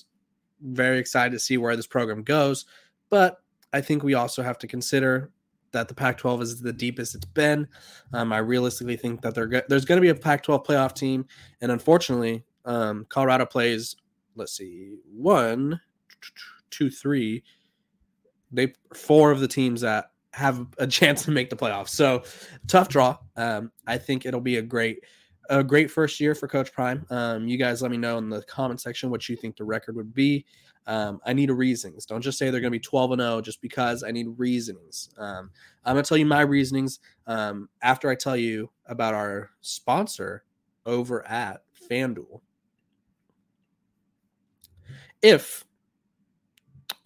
very 0.63 0.99
excited 0.99 1.33
to 1.33 1.39
see 1.39 1.59
where 1.59 1.77
this 1.77 1.87
program 1.87 2.23
goes. 2.23 2.65
But 3.11 3.43
I 3.75 3.83
think 3.83 4.03
we 4.03 4.15
also 4.15 4.43
have 4.43 4.59
to 4.59 4.67
consider 4.67 5.31
that 5.73 5.89
the 5.89 5.95
Pac-12 5.95 6.43
is 6.43 6.61
the 6.61 6.73
deepest 6.73 7.15
it's 7.15 7.27
been. 7.27 7.69
Um, 8.15 8.33
I 8.33 8.39
realistically 8.39 8.97
think 8.97 9.21
that 9.21 9.35
go- 9.35 9.63
there's 9.69 9.85
going 9.85 9.99
to 9.99 10.03
be 10.03 10.09
a 10.09 10.15
Pac-12 10.15 10.65
playoff 10.65 10.95
team, 10.95 11.27
and 11.61 11.71
unfortunately, 11.71 12.45
um, 12.65 13.05
Colorado 13.11 13.45
plays. 13.45 13.97
Let's 14.37 14.57
see, 14.57 14.97
one, 15.13 15.81
two, 16.71 16.91
three. 16.91 17.43
They 18.53 18.73
four 18.95 19.31
of 19.31 19.41
the 19.41 19.49
teams 19.49 19.81
that 19.83 20.11
have 20.33 20.67
a 20.79 20.87
chance 20.87 21.25
to 21.25 21.31
make 21.31 21.51
the 21.51 21.57
playoffs. 21.57 21.91
So 21.91 22.23
tough 22.67 22.89
draw. 22.89 23.19
Um, 23.37 23.73
I 23.87 23.99
think 23.99 24.27
it'll 24.27 24.41
be 24.41 24.57
a 24.57 24.63
great 24.63 25.05
a 25.49 25.65
great 25.65 25.91
first 25.91 26.21
year 26.21 26.35
for 26.35 26.47
Coach 26.47 26.73
Prime. 26.73 27.05
Um, 27.11 27.49
you 27.49 27.59
guys 27.59 27.83
let 27.83 27.91
me 27.91 27.97
know 27.97 28.19
in 28.19 28.29
the 28.29 28.43
comment 28.43 28.81
section 28.81 29.11
what 29.11 29.29
you 29.29 29.37
think 29.37 29.57
the 29.57 29.65
record 29.65 29.97
would 29.97 30.15
be. 30.15 30.45
Um, 30.87 31.21
I 31.27 31.33
need 31.33 31.51
a 31.51 31.55
reasonings. 31.55 32.07
Don't 32.07 32.23
just 32.23 32.39
say 32.39 32.51
they're 32.51 32.61
going 32.61 32.73
to 32.73 32.79
be 32.79 32.81
12 32.81 33.13
and 33.13 33.21
0 33.21 33.41
just 33.41 33.61
because 33.61 34.03
I 34.03 34.13
need 34.13 34.27
reasonings. 34.37 35.11
Um, 35.19 35.51
I'm 35.85 35.95
going 35.95 36.05
to 36.05 36.09
tell 36.09 36.19
you 36.19 36.27
my 36.27 36.43
reasonings 36.43 37.01
um, 37.27 37.69
after 37.83 38.09
I 38.09 38.15
tell 38.15 38.37
you 38.37 38.71
about 38.87 39.15
our 39.15 39.51
sponsor 39.61 40.45
over 40.87 41.27
at 41.27 41.63
FanDuel. 41.91 42.41
If 45.23 45.65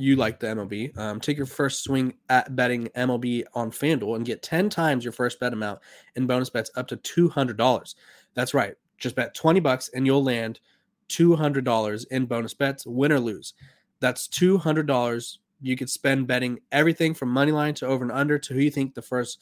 you 0.05 0.17
like 0.17 0.39
the 0.39 0.49
MLB, 0.49 0.97
um, 0.99 1.21
take 1.21 1.37
your 1.37 1.47
first 1.47 1.83
swing 1.83 2.15
at 2.29 2.55
betting 2.55 2.89
MLB 2.97 3.45
on 3.55 3.71
FanDuel 3.71 4.17
and 4.17 4.27
get 4.27 4.43
10 4.43 4.69
times 4.69 5.05
your 5.05 5.13
first 5.13 5.41
bet 5.41 5.53
amount 5.53 5.81
in 6.15 6.27
bonus 6.27 6.51
bets 6.51 6.71
up 6.77 6.87
to 6.89 6.97
$200. 6.97 7.95
That's 8.35 8.55
right. 8.55 8.75
Just 8.99 9.17
bet 9.17 9.35
20 9.35 9.61
bucks 9.61 9.91
and 9.95 10.07
you'll 10.07 10.23
land 10.23 10.61
$200 11.09 12.07
in 12.11 12.27
bonus 12.27 12.55
bets, 12.55 12.87
win 12.87 13.13
or 13.13 13.21
lose. 13.21 13.55
That's 14.01 14.29
$200 14.29 15.39
you 15.61 15.77
could 15.77 15.89
spend 15.91 16.27
betting 16.27 16.61
everything 16.73 17.15
from 17.15 17.31
money 17.31 17.53
line 17.53 17.75
to 17.75 17.87
over 17.87 18.05
and 18.05 18.13
under 18.13 18.39
to 18.39 18.55
who 18.55 18.61
you 18.61 18.71
think 18.71 18.95
the 18.95 19.03
first 19.03 19.39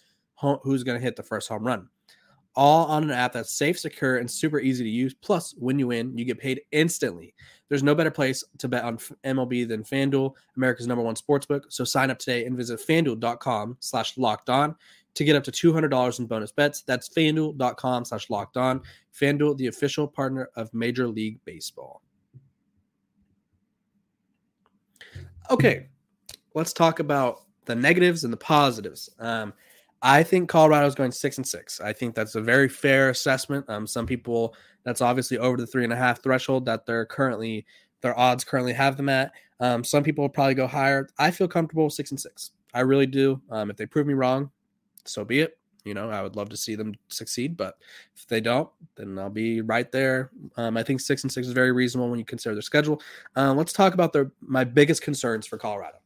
who's 0.63 0.83
going 0.83 0.99
to 0.99 1.05
hit 1.05 1.17
the 1.17 1.23
first 1.23 1.49
home 1.49 1.65
run. 1.65 1.89
All 2.55 2.87
on 2.87 3.05
an 3.05 3.11
app 3.11 3.33
that's 3.33 3.53
safe, 3.53 3.79
secure, 3.79 4.19
and 4.19 4.31
super 4.31 4.61
easy 4.61 4.85
to 4.85 4.91
use. 4.91 5.15
Plus, 5.15 5.55
when 5.59 5.79
you 5.79 5.89
win, 5.89 6.17
you 6.17 6.25
get 6.25 6.39
paid 6.39 6.61
instantly. 6.71 7.35
There's 7.69 7.83
no 7.83 7.95
better 7.95 8.11
place 8.11 8.45
to 8.59 8.69
bet 8.69 8.85
on 8.85 8.99
MLB 9.25 9.67
than 9.67 9.83
FanDuel, 9.83 10.35
America's 10.57 10.87
number 10.87 11.03
one 11.03 11.15
sportsbook. 11.15 11.63
So 11.71 11.85
sign 11.85 12.11
up 12.11 12.19
today 12.19 12.45
and 12.45 12.55
visit 12.55 12.79
fanduel.com 12.81 13.79
slash 13.81 14.19
locked 14.19 14.51
on 14.51 14.77
to 15.15 15.25
get 15.25 15.37
up 15.37 15.45
to 15.45 15.51
$200 15.53 16.19
in 16.19 16.27
bonus 16.27 16.53
bets. 16.53 16.83
That's 16.83 17.09
fanduel.com 17.09 18.05
slash 18.05 18.29
locked 18.29 18.59
on. 18.59 18.83
FanDuel, 19.19 19.57
the 19.57 19.69
official 19.69 20.07
partner 20.07 20.51
of 20.57 20.73
Major 20.75 21.09
League 21.09 21.41
Baseball. 21.45 22.03
Okay, 25.51 25.89
let's 26.55 26.73
talk 26.73 26.99
about 26.99 27.43
the 27.65 27.75
negatives 27.75 28.25
and 28.25 28.33
the 28.33 28.39
positives. 28.39 29.11
Um, 29.19 29.53
I 30.03 30.25
think 30.25 30.49
Colorado 30.49 30.87
is 30.87 30.97
going 30.97 31.13
six 31.13 31.39
and 31.39 31.47
six. 31.47 31.81
I 31.81 31.93
think 31.93 32.15
that's 32.15 32.35
a 32.35 32.41
very 32.41 32.69
fair 32.69 33.11
assessment. 33.11 33.65
Um, 33.69 33.87
some 33.87 34.05
people 34.05 34.55
that's 34.85 35.01
obviously 35.01 35.39
over 35.39 35.57
the 35.57 35.67
three 35.67 35.85
and 35.85 35.93
a 35.93 35.97
half 35.97 36.23
threshold 36.23 36.67
that 36.67 36.87
they're 36.87 37.07
currently 37.07 37.65
their 38.01 38.19
odds 38.19 38.43
currently 38.43 38.73
have 38.73 38.97
them 38.97 39.09
at. 39.09 39.33
Um, 39.61 39.85
some 39.85 40.03
people 40.03 40.23
will 40.23 40.29
probably 40.29 40.55
go 40.55 40.67
higher. 40.67 41.09
I 41.19 41.31
feel 41.31 41.47
comfortable 41.47 41.89
six 41.89 42.11
and 42.11 42.21
six. 42.21 42.51
I 42.75 42.81
really 42.81 43.07
do. 43.07 43.41
Um, 43.51 43.71
if 43.71 43.77
they 43.77 43.87
prove 43.87 44.09
me 44.09 44.15
wrong, 44.15 44.51
so 45.05 45.25
be 45.25 45.39
it. 45.41 45.57
You 45.85 45.95
know, 45.95 46.11
I 46.11 46.23
would 46.23 46.37
love 46.37 46.49
to 46.51 46.57
see 46.57 46.77
them 46.77 46.95
succeed, 47.09 47.57
but 47.57 47.75
if 48.17 48.27
they 48.27 48.41
don't, 48.41 48.69
then 48.97 49.19
I'll 49.19 49.31
be 49.31 49.63
right 49.63 49.91
there. 49.91 50.31
Um, 50.57 50.77
I 50.77 50.83
think 50.83 51.01
six 51.01 51.25
and 51.25 51.33
six 51.33 51.47
is 51.47 51.53
very 51.53 51.73
reasonable 51.73 52.09
when 52.09 52.21
you 52.21 52.25
consider 52.25 52.55
their 52.55 52.63
schedule. 52.63 53.01
Uh, 53.37 53.53
let's 53.53 53.73
talk 53.73 53.95
about 53.95 54.13
their 54.13 54.31
my 54.41 54.65
biggest 54.65 55.03
concerns 55.03 55.47
for 55.47 55.59
Colorado. 55.59 56.02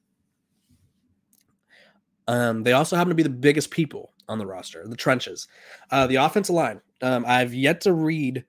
Um, 2.28 2.62
they 2.62 2.72
also 2.72 2.96
happen 2.96 3.10
to 3.10 3.14
be 3.14 3.22
the 3.22 3.30
biggest 3.30 3.70
people 3.70 4.12
on 4.28 4.38
the 4.38 4.46
roster, 4.46 4.86
the 4.86 4.96
trenches. 4.96 5.48
Uh, 5.90 6.06
the 6.06 6.16
offensive 6.16 6.54
line. 6.54 6.80
Um, 7.02 7.24
I've 7.26 7.54
yet 7.54 7.80
to 7.82 7.92
read 7.92 8.44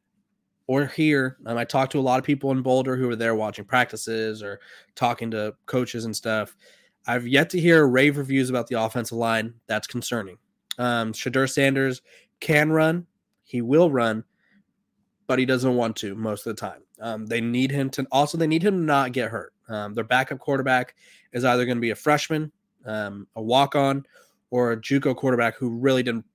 or 0.67 0.85
hear. 0.85 1.37
Um, 1.45 1.57
I 1.57 1.63
talked 1.63 1.93
to 1.93 1.99
a 1.99 2.01
lot 2.01 2.19
of 2.19 2.25
people 2.25 2.51
in 2.51 2.61
Boulder 2.61 2.95
who 2.95 3.07
were 3.07 3.15
there 3.15 3.35
watching 3.35 3.65
practices 3.65 4.43
or 4.43 4.59
talking 4.95 5.31
to 5.31 5.55
coaches 5.65 6.05
and 6.05 6.15
stuff. 6.15 6.55
I've 7.05 7.27
yet 7.27 7.49
to 7.51 7.59
hear 7.59 7.87
rave 7.87 8.17
reviews 8.17 8.49
about 8.49 8.67
the 8.67 8.81
offensive 8.81 9.17
line. 9.17 9.53
That's 9.67 9.87
concerning. 9.87 10.37
Um, 10.77 11.13
Shedeur 11.13 11.49
Sanders 11.49 12.01
can 12.39 12.69
run. 12.69 13.07
He 13.45 13.61
will 13.61 13.89
run, 13.89 14.25
but 15.25 15.39
he 15.39 15.45
doesn't 15.45 15.75
want 15.75 15.95
to 15.97 16.15
most 16.15 16.45
of 16.45 16.55
the 16.55 16.59
time. 16.59 16.81
Um, 16.99 17.25
they 17.25 17.39
need 17.39 17.71
him 17.71 17.89
to 17.91 18.05
also 18.11 18.37
they 18.37 18.47
need 18.47 18.63
him 18.63 18.73
to 18.79 18.83
not 18.83 19.13
get 19.13 19.31
hurt. 19.31 19.53
Um, 19.69 19.93
their 19.93 20.03
backup 20.03 20.39
quarterback 20.39 20.95
is 21.31 21.45
either 21.45 21.65
going 21.65 21.77
to 21.77 21.81
be 21.81 21.91
a 21.91 21.95
freshman 21.95 22.51
um, 22.87 23.27
a 23.35 23.41
walk 23.41 23.75
on, 23.75 24.05
or 24.49 24.71
a 24.71 24.77
JUCO 24.77 25.15
quarterback 25.15 25.55
who 25.55 25.69
really 25.69 26.03
didn't 26.03 26.25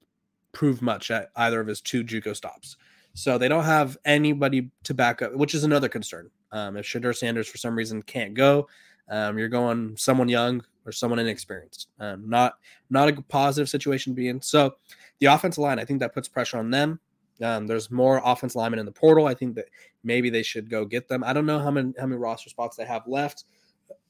prove 0.52 0.82
much 0.82 1.10
at 1.10 1.30
either 1.36 1.60
of 1.60 1.66
his 1.66 1.80
two 1.80 2.04
JUCO 2.04 2.36
stops. 2.36 2.76
So 3.14 3.38
they 3.38 3.48
don't 3.48 3.64
have 3.64 3.96
anybody 4.04 4.70
to 4.84 4.94
back 4.94 5.22
up, 5.22 5.34
which 5.34 5.54
is 5.54 5.64
another 5.64 5.88
concern. 5.88 6.30
Um, 6.52 6.76
if 6.76 6.86
Shedeur 6.86 7.16
Sanders 7.16 7.48
for 7.48 7.58
some 7.58 7.76
reason 7.76 8.02
can't 8.02 8.34
go, 8.34 8.68
um, 9.08 9.38
you're 9.38 9.48
going 9.48 9.96
someone 9.96 10.28
young 10.28 10.62
or 10.86 10.92
someone 10.92 11.18
inexperienced. 11.18 11.88
Um, 11.98 12.28
not 12.28 12.54
not 12.90 13.08
a 13.08 13.22
positive 13.22 13.68
situation 13.68 14.12
to 14.12 14.16
be 14.16 14.28
in. 14.28 14.40
So 14.40 14.76
the 15.20 15.26
offensive 15.26 15.62
line, 15.62 15.78
I 15.78 15.84
think 15.84 16.00
that 16.00 16.14
puts 16.14 16.28
pressure 16.28 16.58
on 16.58 16.70
them. 16.70 17.00
Um, 17.42 17.66
there's 17.66 17.90
more 17.90 18.20
offense 18.24 18.54
linemen 18.54 18.78
in 18.78 18.86
the 18.86 18.92
portal. 18.92 19.26
I 19.26 19.34
think 19.34 19.54
that 19.56 19.66
maybe 20.04 20.30
they 20.30 20.42
should 20.42 20.70
go 20.70 20.84
get 20.84 21.08
them. 21.08 21.24
I 21.24 21.32
don't 21.32 21.46
know 21.46 21.58
how 21.58 21.70
many 21.70 21.92
how 21.98 22.06
many 22.06 22.18
roster 22.18 22.50
spots 22.50 22.76
they 22.76 22.84
have 22.84 23.06
left, 23.06 23.44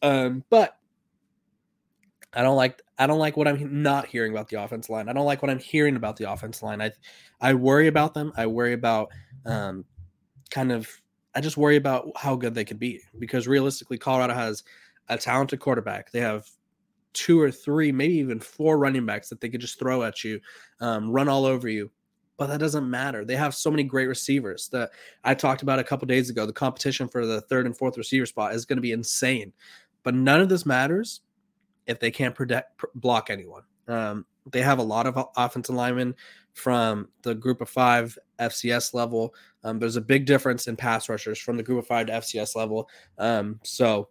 um, 0.02 0.44
but 0.50 0.76
I 2.34 2.42
don't 2.42 2.56
like 2.56 2.80
I 2.98 3.06
don't 3.06 3.18
like 3.18 3.36
what 3.36 3.48
I'm 3.48 3.82
not 3.82 4.06
hearing 4.06 4.32
about 4.32 4.48
the 4.48 4.62
offense 4.62 4.88
line. 4.88 5.08
I 5.08 5.12
don't 5.12 5.26
like 5.26 5.42
what 5.42 5.50
I'm 5.50 5.58
hearing 5.58 5.96
about 5.96 6.16
the 6.16 6.30
offense 6.30 6.62
line. 6.62 6.80
I 6.80 6.92
I 7.40 7.54
worry 7.54 7.88
about 7.88 8.14
them. 8.14 8.32
I 8.36 8.46
worry 8.46 8.72
about 8.72 9.10
um, 9.44 9.84
kind 10.50 10.72
of 10.72 10.88
I 11.34 11.40
just 11.40 11.56
worry 11.56 11.76
about 11.76 12.10
how 12.16 12.36
good 12.36 12.54
they 12.54 12.64
could 12.64 12.78
be 12.78 13.00
because 13.18 13.48
realistically, 13.48 13.98
Colorado 13.98 14.34
has 14.34 14.62
a 15.08 15.18
talented 15.18 15.60
quarterback. 15.60 16.10
They 16.10 16.20
have 16.20 16.46
two 17.12 17.40
or 17.40 17.50
three, 17.50 17.92
maybe 17.92 18.14
even 18.14 18.40
four 18.40 18.78
running 18.78 19.04
backs 19.04 19.28
that 19.28 19.40
they 19.40 19.48
could 19.48 19.60
just 19.60 19.78
throw 19.78 20.02
at 20.02 20.24
you, 20.24 20.40
um, 20.80 21.10
run 21.10 21.28
all 21.28 21.44
over 21.44 21.68
you. 21.68 21.90
But 22.38 22.46
that 22.46 22.60
doesn't 22.60 22.88
matter. 22.88 23.24
They 23.24 23.36
have 23.36 23.54
so 23.54 23.70
many 23.70 23.82
great 23.84 24.06
receivers 24.06 24.68
that 24.70 24.90
I 25.22 25.34
talked 25.34 25.62
about 25.62 25.78
a 25.78 25.84
couple 25.84 26.06
days 26.06 26.30
ago. 26.30 26.46
The 26.46 26.52
competition 26.52 27.08
for 27.08 27.26
the 27.26 27.42
third 27.42 27.66
and 27.66 27.76
fourth 27.76 27.98
receiver 27.98 28.26
spot 28.26 28.54
is 28.54 28.64
going 28.64 28.78
to 28.78 28.82
be 28.82 28.92
insane. 28.92 29.52
But 30.02 30.14
none 30.14 30.40
of 30.40 30.48
this 30.48 30.64
matters 30.64 31.20
if 31.86 32.00
they 32.00 32.10
can't 32.10 32.34
protect 32.34 32.82
block 32.94 33.30
anyone. 33.30 33.62
Um, 33.88 34.26
they 34.50 34.62
have 34.62 34.78
a 34.78 34.82
lot 34.82 35.06
of 35.06 35.28
offensive 35.36 35.74
linemen 35.74 36.14
from 36.54 37.08
the 37.22 37.34
group 37.34 37.60
of 37.60 37.68
five 37.68 38.18
FCS 38.38 38.94
level. 38.94 39.34
Um, 39.64 39.78
there's 39.78 39.96
a 39.96 40.00
big 40.00 40.26
difference 40.26 40.66
in 40.66 40.76
pass 40.76 41.08
rushers 41.08 41.38
from 41.38 41.56
the 41.56 41.62
group 41.62 41.78
of 41.78 41.86
five 41.86 42.06
to 42.06 42.12
FCS 42.12 42.56
level. 42.56 42.88
Um, 43.18 43.60
so 43.62 44.08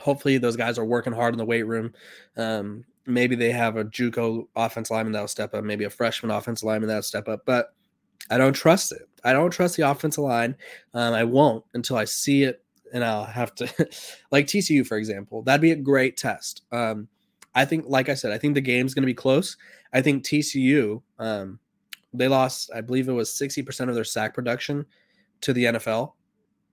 hopefully 0.00 0.38
those 0.38 0.56
guys 0.56 0.78
are 0.78 0.84
working 0.84 1.12
hard 1.12 1.34
in 1.34 1.38
the 1.38 1.44
weight 1.44 1.66
room. 1.66 1.92
Um, 2.36 2.84
maybe 3.06 3.36
they 3.36 3.50
have 3.50 3.76
a 3.76 3.84
JUCO 3.84 4.46
offense 4.56 4.90
lineman 4.90 5.12
that'll 5.12 5.28
step 5.28 5.54
up, 5.54 5.64
maybe 5.64 5.84
a 5.84 5.90
freshman 5.90 6.30
offensive 6.30 6.66
lineman 6.66 6.88
that'll 6.88 7.02
step 7.02 7.28
up, 7.28 7.42
but 7.44 7.74
I 8.30 8.38
don't 8.38 8.54
trust 8.54 8.92
it. 8.92 9.02
I 9.22 9.32
don't 9.32 9.50
trust 9.50 9.76
the 9.76 9.90
offensive 9.90 10.24
line. 10.24 10.56
Um, 10.94 11.12
I 11.12 11.24
won't 11.24 11.64
until 11.74 11.96
I 11.96 12.04
see 12.04 12.44
it 12.44 12.63
and 12.94 13.04
I'll 13.04 13.24
have 13.24 13.54
to 13.56 13.66
like 14.30 14.46
TCU 14.46 14.86
for 14.86 14.96
example. 14.96 15.42
That'd 15.42 15.60
be 15.60 15.72
a 15.72 15.76
great 15.76 16.16
test. 16.16 16.62
Um, 16.72 17.08
I 17.54 17.64
think, 17.64 17.84
like 17.86 18.08
I 18.08 18.14
said, 18.14 18.32
I 18.32 18.38
think 18.38 18.54
the 18.54 18.60
game's 18.60 18.94
going 18.94 19.02
to 19.02 19.06
be 19.06 19.14
close. 19.14 19.56
I 19.92 20.00
think 20.00 20.24
TCU, 20.24 21.02
um, 21.18 21.58
they 22.12 22.28
lost, 22.28 22.70
I 22.74 22.80
believe 22.80 23.08
it 23.08 23.12
was 23.12 23.32
sixty 23.32 23.62
percent 23.62 23.90
of 23.90 23.96
their 23.96 24.04
sack 24.04 24.32
production 24.34 24.86
to 25.42 25.52
the 25.52 25.64
NFL. 25.64 26.12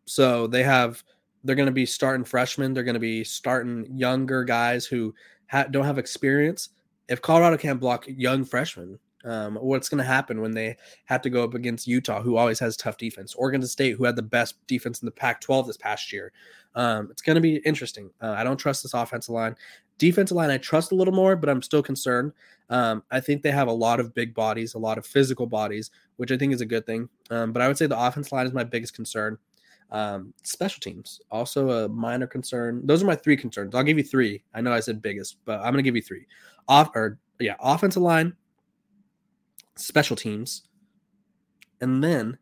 So 0.05 0.47
they 0.47 0.63
have, 0.63 1.03
they're 1.43 1.55
going 1.55 1.67
to 1.67 1.71
be 1.71 1.85
starting 1.85 2.23
freshmen. 2.23 2.73
They're 2.73 2.83
going 2.83 2.95
to 2.95 2.99
be 2.99 3.23
starting 3.23 3.85
younger 3.95 4.43
guys 4.43 4.85
who 4.85 5.13
ha- 5.49 5.67
don't 5.69 5.85
have 5.85 5.97
experience. 5.97 6.69
If 7.07 7.21
Colorado 7.21 7.57
can't 7.57 7.79
block 7.79 8.05
young 8.07 8.45
freshmen, 8.45 8.99
um, 9.23 9.55
what's 9.55 9.89
going 9.89 9.99
to 9.99 10.03
happen 10.03 10.41
when 10.41 10.51
they 10.51 10.77
have 11.05 11.21
to 11.21 11.29
go 11.29 11.43
up 11.43 11.53
against 11.53 11.87
Utah, 11.87 12.21
who 12.21 12.37
always 12.37 12.59
has 12.59 12.75
tough 12.75 12.97
defense, 12.97 13.35
Oregon 13.35 13.65
State, 13.65 13.95
who 13.97 14.05
had 14.05 14.15
the 14.15 14.21
best 14.21 14.55
defense 14.67 15.01
in 15.01 15.05
the 15.05 15.11
Pac 15.11 15.41
12 15.41 15.67
this 15.67 15.77
past 15.77 16.11
year. 16.11 16.31
Um, 16.75 17.09
it's 17.11 17.21
going 17.21 17.35
to 17.35 17.41
be 17.41 17.57
interesting. 17.57 18.09
Uh, 18.21 18.31
I 18.31 18.43
don't 18.43 18.57
trust 18.57 18.83
this 18.83 18.93
offensive 18.93 19.33
line. 19.33 19.55
Defensive 19.97 20.35
line, 20.35 20.49
I 20.49 20.57
trust 20.57 20.91
a 20.91 20.95
little 20.95 21.13
more, 21.13 21.35
but 21.35 21.49
I'm 21.49 21.61
still 21.61 21.83
concerned. 21.83 22.31
Um, 22.69 23.03
I 23.11 23.19
think 23.19 23.43
they 23.43 23.51
have 23.51 23.67
a 23.67 23.73
lot 23.73 23.99
of 23.99 24.15
big 24.15 24.33
bodies, 24.33 24.73
a 24.73 24.79
lot 24.79 24.97
of 24.97 25.05
physical 25.05 25.45
bodies, 25.45 25.91
which 26.17 26.31
I 26.31 26.37
think 26.37 26.53
is 26.53 26.61
a 26.61 26.65
good 26.65 26.85
thing. 26.85 27.09
Um, 27.29 27.51
but 27.51 27.61
I 27.61 27.67
would 27.67 27.77
say 27.77 27.85
the 27.85 27.99
offense 27.99 28.31
line 28.31 28.47
is 28.47 28.53
my 28.53 28.63
biggest 28.63 28.93
concern. 28.95 29.37
Um, 29.91 30.33
special 30.43 30.79
teams, 30.79 31.19
also 31.29 31.69
a 31.69 31.89
minor 31.89 32.25
concern. 32.25 32.81
Those 32.85 33.03
are 33.03 33.05
my 33.05 33.15
three 33.15 33.35
concerns. 33.35 33.75
I'll 33.75 33.83
give 33.83 33.97
you 33.97 34.05
three. 34.05 34.41
I 34.53 34.61
know 34.61 34.71
I 34.71 34.79
said 34.79 35.01
biggest, 35.01 35.37
but 35.43 35.57
I'm 35.57 35.73
going 35.73 35.77
to 35.77 35.83
give 35.83 35.97
you 35.97 36.01
three. 36.01 36.25
Off 36.69 36.91
or 36.95 37.19
yeah, 37.39 37.55
offensive 37.59 38.01
line, 38.01 38.33
special 39.81 40.15
teams, 40.15 40.63
and 41.79 42.03
then, 42.03 42.37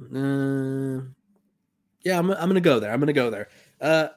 uh, 0.00 1.04
yeah, 2.04 2.18
I'm, 2.18 2.30
I'm 2.30 2.48
gonna 2.48 2.60
go 2.60 2.80
there. 2.80 2.92
I'm 2.92 3.00
gonna 3.00 3.12
go 3.12 3.30
there. 3.30 3.48
Uh, 3.80 4.08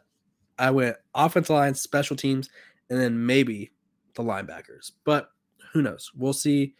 I 0.57 0.71
went 0.71 0.97
offensive 1.13 1.55
line, 1.55 1.75
special 1.75 2.15
teams, 2.15 2.49
and 2.89 2.99
then 2.99 3.25
maybe 3.25 3.71
the 4.15 4.23
linebackers. 4.23 4.91
But 5.03 5.29
who 5.73 5.81
knows? 5.81 6.11
We'll 6.15 6.33
see. 6.33 6.73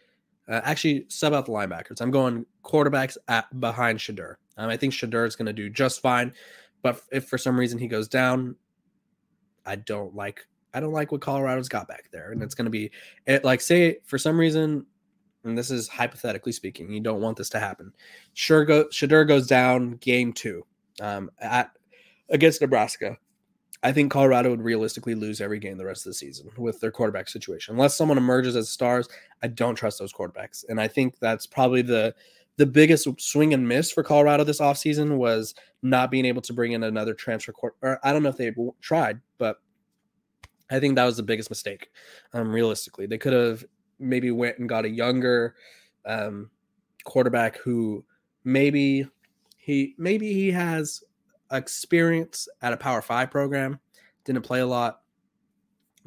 Uh, 0.48 0.60
actually, 0.64 1.06
sub 1.08 1.32
out 1.32 1.46
the 1.46 1.52
linebackers. 1.52 2.00
I'm 2.00 2.10
going 2.10 2.46
quarterbacks 2.64 3.16
at 3.28 3.60
behind 3.60 3.98
Shedeur. 3.98 4.36
Um, 4.56 4.70
I 4.70 4.76
think 4.76 4.92
Shedeur 4.92 5.26
is 5.26 5.36
going 5.36 5.46
to 5.46 5.52
do 5.52 5.68
just 5.68 6.00
fine. 6.00 6.32
But 6.82 7.00
if 7.10 7.28
for 7.28 7.36
some 7.36 7.58
reason 7.58 7.78
he 7.78 7.88
goes 7.88 8.08
down, 8.08 8.56
I 9.64 9.76
don't 9.76 10.14
like 10.14 10.46
I 10.72 10.80
don't 10.80 10.92
like 10.92 11.10
what 11.10 11.20
Colorado's 11.20 11.68
got 11.68 11.88
back 11.88 12.10
there, 12.12 12.32
and 12.32 12.42
it's 12.42 12.54
going 12.54 12.66
to 12.66 12.70
be 12.70 12.90
it. 13.26 13.44
Like 13.44 13.60
say 13.60 13.98
for 14.04 14.18
some 14.18 14.38
reason 14.38 14.86
and 15.46 15.56
this 15.56 15.70
is 15.70 15.88
hypothetically 15.88 16.52
speaking, 16.52 16.92
you 16.92 17.00
don't 17.00 17.20
want 17.20 17.36
this 17.36 17.48
to 17.50 17.58
happen. 17.58 17.92
Sure, 18.34 18.64
go 18.64 18.84
Shedeur 18.86 19.26
goes 19.26 19.46
down 19.46 19.92
game 19.96 20.32
two 20.32 20.64
um, 21.00 21.30
at 21.40 21.70
against 22.28 22.60
Nebraska. 22.60 23.16
I 23.82 23.92
think 23.92 24.10
Colorado 24.10 24.50
would 24.50 24.62
realistically 24.62 25.14
lose 25.14 25.40
every 25.40 25.58
game 25.58 25.78
the 25.78 25.84
rest 25.84 26.06
of 26.06 26.10
the 26.10 26.14
season 26.14 26.50
with 26.56 26.80
their 26.80 26.90
quarterback 26.90 27.28
situation. 27.28 27.74
Unless 27.74 27.96
someone 27.96 28.18
emerges 28.18 28.56
as 28.56 28.68
stars, 28.68 29.08
I 29.42 29.48
don't 29.48 29.74
trust 29.76 29.98
those 29.98 30.12
quarterbacks. 30.12 30.64
And 30.68 30.80
I 30.80 30.88
think 30.88 31.18
that's 31.20 31.46
probably 31.46 31.82
the 31.82 32.14
the 32.56 32.66
biggest 32.66 33.06
swing 33.20 33.52
and 33.52 33.68
miss 33.68 33.92
for 33.92 34.02
Colorado 34.02 34.42
this 34.42 34.60
offseason 34.60 35.18
was 35.18 35.54
not 35.82 36.10
being 36.10 36.24
able 36.24 36.40
to 36.42 36.54
bring 36.54 36.72
in 36.72 36.82
another 36.82 37.12
transfer 37.12 37.52
court. 37.52 37.76
Or 37.82 38.00
I 38.02 38.12
don't 38.12 38.22
know 38.22 38.30
if 38.30 38.38
they 38.38 38.54
tried, 38.80 39.20
but 39.36 39.60
I 40.70 40.80
think 40.80 40.96
that 40.96 41.04
was 41.04 41.18
the 41.18 41.22
biggest 41.22 41.50
mistake. 41.50 41.90
Um, 42.32 42.50
realistically, 42.50 43.06
they 43.06 43.18
could 43.18 43.34
have 43.34 43.64
maybe 43.98 44.30
went 44.30 44.58
and 44.58 44.68
got 44.68 44.84
a 44.84 44.88
younger 44.88 45.54
um, 46.04 46.50
quarterback 47.04 47.58
who 47.58 48.04
maybe 48.44 49.06
he 49.56 49.94
maybe 49.98 50.32
he 50.32 50.50
has 50.52 51.02
experience 51.52 52.48
at 52.62 52.72
a 52.72 52.76
Power 52.76 53.02
Five 53.02 53.30
program, 53.30 53.78
didn't 54.24 54.42
play 54.42 54.60
a 54.60 54.66
lot, 54.66 55.00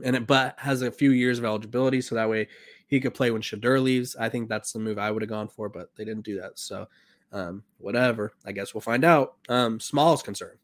and 0.03 0.15
it 0.15 0.27
but 0.27 0.55
has 0.57 0.81
a 0.81 0.91
few 0.91 1.11
years 1.11 1.39
of 1.39 1.45
eligibility, 1.45 2.01
so 2.01 2.15
that 2.15 2.29
way 2.29 2.47
he 2.87 2.99
could 2.99 3.13
play 3.13 3.31
when 3.31 3.41
Shedeur 3.41 3.81
leaves. 3.81 4.15
I 4.15 4.29
think 4.29 4.49
that's 4.49 4.71
the 4.71 4.79
move 4.79 4.97
I 4.97 5.11
would 5.11 5.21
have 5.21 5.29
gone 5.29 5.47
for, 5.47 5.69
but 5.69 5.95
they 5.95 6.05
didn't 6.05 6.25
do 6.25 6.39
that. 6.41 6.57
So 6.57 6.87
um, 7.31 7.63
whatever. 7.77 8.33
I 8.45 8.51
guess 8.51 8.73
we'll 8.73 8.81
find 8.81 9.03
out. 9.03 9.35
Um, 9.47 9.79
small 9.79 10.13
is 10.13 10.21
concerned. 10.21 10.59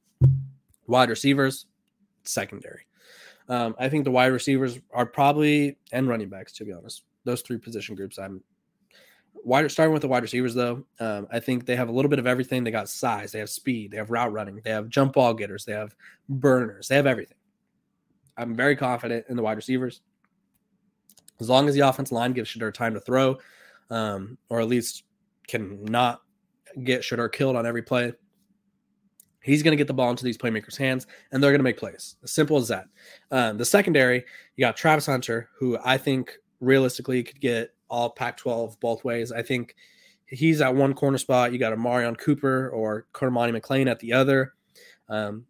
Wide 0.88 1.10
receivers, 1.10 1.66
secondary. 2.24 2.82
Um, 3.48 3.76
I 3.78 3.90
think 3.90 4.04
the 4.04 4.12
wide 4.12 4.28
receivers 4.28 4.80
are 4.92 5.06
probably 5.06 5.78
and 5.92 6.08
running 6.08 6.30
backs, 6.30 6.54
to 6.54 6.66
be 6.66 6.74
honest, 6.74 7.04
those 7.26 7.42
three 7.42 7.58
position 7.58 7.96
groups. 7.96 8.18
I'm 8.18 8.42
wide 9.44 9.70
starting 9.70 9.94
with 9.94 10.02
the 10.02 10.08
wide 10.08 10.24
receivers 10.24 10.56
though. 10.56 10.84
Um, 11.00 11.28
I 11.32 11.40
think 11.40 11.66
they 11.66 11.76
have 11.76 11.90
a 11.90 11.92
little 11.92 12.10
bit 12.10 12.20
of 12.20 12.28
everything. 12.28 12.64
They 12.64 12.72
got 12.72 12.90
size, 12.90 13.32
they 13.32 13.40
have 13.40 13.50
speed, 13.50 13.92
they 13.92 13.98
have 13.98 14.10
route 14.10 14.32
running, 14.32 14.62
they 14.64 14.72
have 14.72 14.90
jump 14.90 15.14
ball 15.14 15.34
getters, 15.34 15.66
they 15.66 15.74
have 15.74 15.96
burners, 16.30 16.88
they 16.88 16.96
have 16.96 17.08
everything. 17.08 17.38
I'm 18.38 18.56
very 18.56 18.76
confident 18.76 19.26
in 19.30 19.36
the 19.36 19.44
wide 19.44 19.58
receivers. 19.58 20.02
As 21.40 21.50
long 21.50 21.68
as 21.68 21.76
the 21.76 21.82
offensive 21.82 22.14
line 22.14 22.34
gives 22.34 22.50
Shedeur 22.50 22.74
time 22.74 22.94
to 22.94 23.00
throw, 23.00 23.38
um, 23.90 24.38
or 24.50 24.62
at 24.62 24.68
least 24.68 25.04
can 25.48 25.84
not 25.84 26.22
get 26.84 27.02
Shedeur 27.02 27.32
killed 27.32 27.56
on 27.56 27.66
every 27.66 27.82
play, 27.82 28.14
he's 29.42 29.64
going 29.64 29.72
to 29.74 29.78
get 29.78 29.88
the 29.88 29.94
ball 29.94 30.10
into 30.10 30.24
these 30.24 30.38
playmakers' 30.38 30.78
hands, 30.78 31.08
and 31.32 31.42
they're 31.42 31.52
going 31.52 31.60
to 31.60 31.64
make 31.64 31.78
plays. 31.78 32.16
As 32.24 32.32
simple 32.32 32.58
as 32.58 32.68
that. 32.70 32.86
Um, 33.32 33.58
the 33.58 33.66
secondary, 33.66 34.26
you 34.56 34.62
got 34.66 34.76
Travis 34.76 35.06
Hunter, 35.06 35.50
who 35.58 35.78
I 35.84 35.98
think 35.98 36.38
realistically 36.60 37.24
could 37.24 37.40
get 37.40 37.74
all 37.90 38.10
Pac-12 38.10 38.80
both 38.80 39.04
ways. 39.04 39.32
I 39.32 39.42
think 39.42 39.76
he's 40.26 40.62
at 40.62 40.74
one 40.74 40.94
corner 40.94 41.18
spot. 41.18 41.54
You 41.54 41.60
got 41.60 41.74
Omarion 41.74 42.18
Cooper 42.18 42.70
or 42.70 43.08
Cormani 43.14 43.60
McClain 43.60 43.90
at 43.90 44.00
the 44.00 44.14
other. 44.14 44.54
Um, 45.10 45.46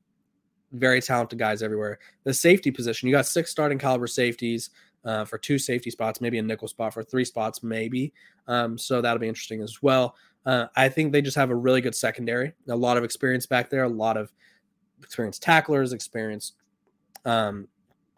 very 0.72 1.02
talented 1.02 1.40
guys 1.40 1.64
everywhere. 1.64 2.00
The 2.24 2.34
safety 2.34 2.72
position, 2.72 3.08
you 3.08 3.16
got 3.16 3.26
six 3.26 3.52
starting 3.52 3.80
caliber 3.80 4.08
safeties 4.08 4.72
uh, 5.06 5.24
for 5.24 5.38
two 5.38 5.58
safety 5.58 5.90
spots, 5.90 6.20
maybe 6.20 6.38
a 6.38 6.42
nickel 6.42 6.68
spot 6.68 6.94
for 6.94 7.04
three 7.04 7.26
spots, 7.26 7.64
maybe. 7.64 8.12
Um, 8.48 8.78
so 8.78 9.02
that'll 9.02 9.20
be 9.20 9.28
interesting 9.28 9.62
as 9.62 9.82
well. 9.82 10.16
Uh, 10.46 10.68
I 10.76 10.90
think 10.90 11.12
they 11.12 11.22
just 11.22 11.38
have 11.38 11.50
a 11.50 11.56
really 11.56 11.82
good 11.82 11.96
secondary, 11.96 12.54
a 12.70 12.76
lot 12.76 12.98
of 12.98 13.04
experience 13.04 13.46
back 13.46 13.70
there, 13.70 13.84
a 13.84 13.90
lot 13.90 14.18
of 14.18 14.32
experienced 15.02 15.42
tacklers, 15.42 15.94
experienced 15.94 16.56
um, 17.26 17.68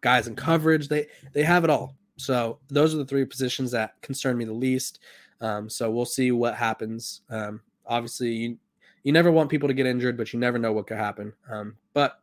guys 0.01 0.27
in 0.27 0.36
coverage. 0.36 0.88
They 0.88 1.08
they 1.34 1.44
have 1.44 1.63
it 1.63 1.70
all. 1.70 1.97
So 2.18 2.60
those 2.68 2.94
are 2.94 2.98
the 2.98 3.06
three 3.06 3.26
positions 3.26 3.72
that 3.72 4.00
concern 4.02 4.38
me 4.38 4.46
the 4.46 4.54
least. 4.54 5.00
Um, 5.40 5.70
so 5.70 5.90
we'll 5.90 6.06
see 6.06 6.32
what 6.32 6.56
happens. 6.56 7.22
Um, 7.30 7.62
obviously, 7.86 8.30
you, 8.30 8.58
you 9.04 9.12
never 9.12 9.32
want 9.32 9.50
people 9.50 9.68
to 9.68 9.74
get 9.74 9.86
injured, 9.86 10.18
but 10.18 10.34
you 10.34 10.40
never 10.40 10.58
know 10.58 10.74
what 10.74 10.88
could 10.88 10.98
happen. 10.98 11.32
Um, 11.50 11.78
but 11.94 12.20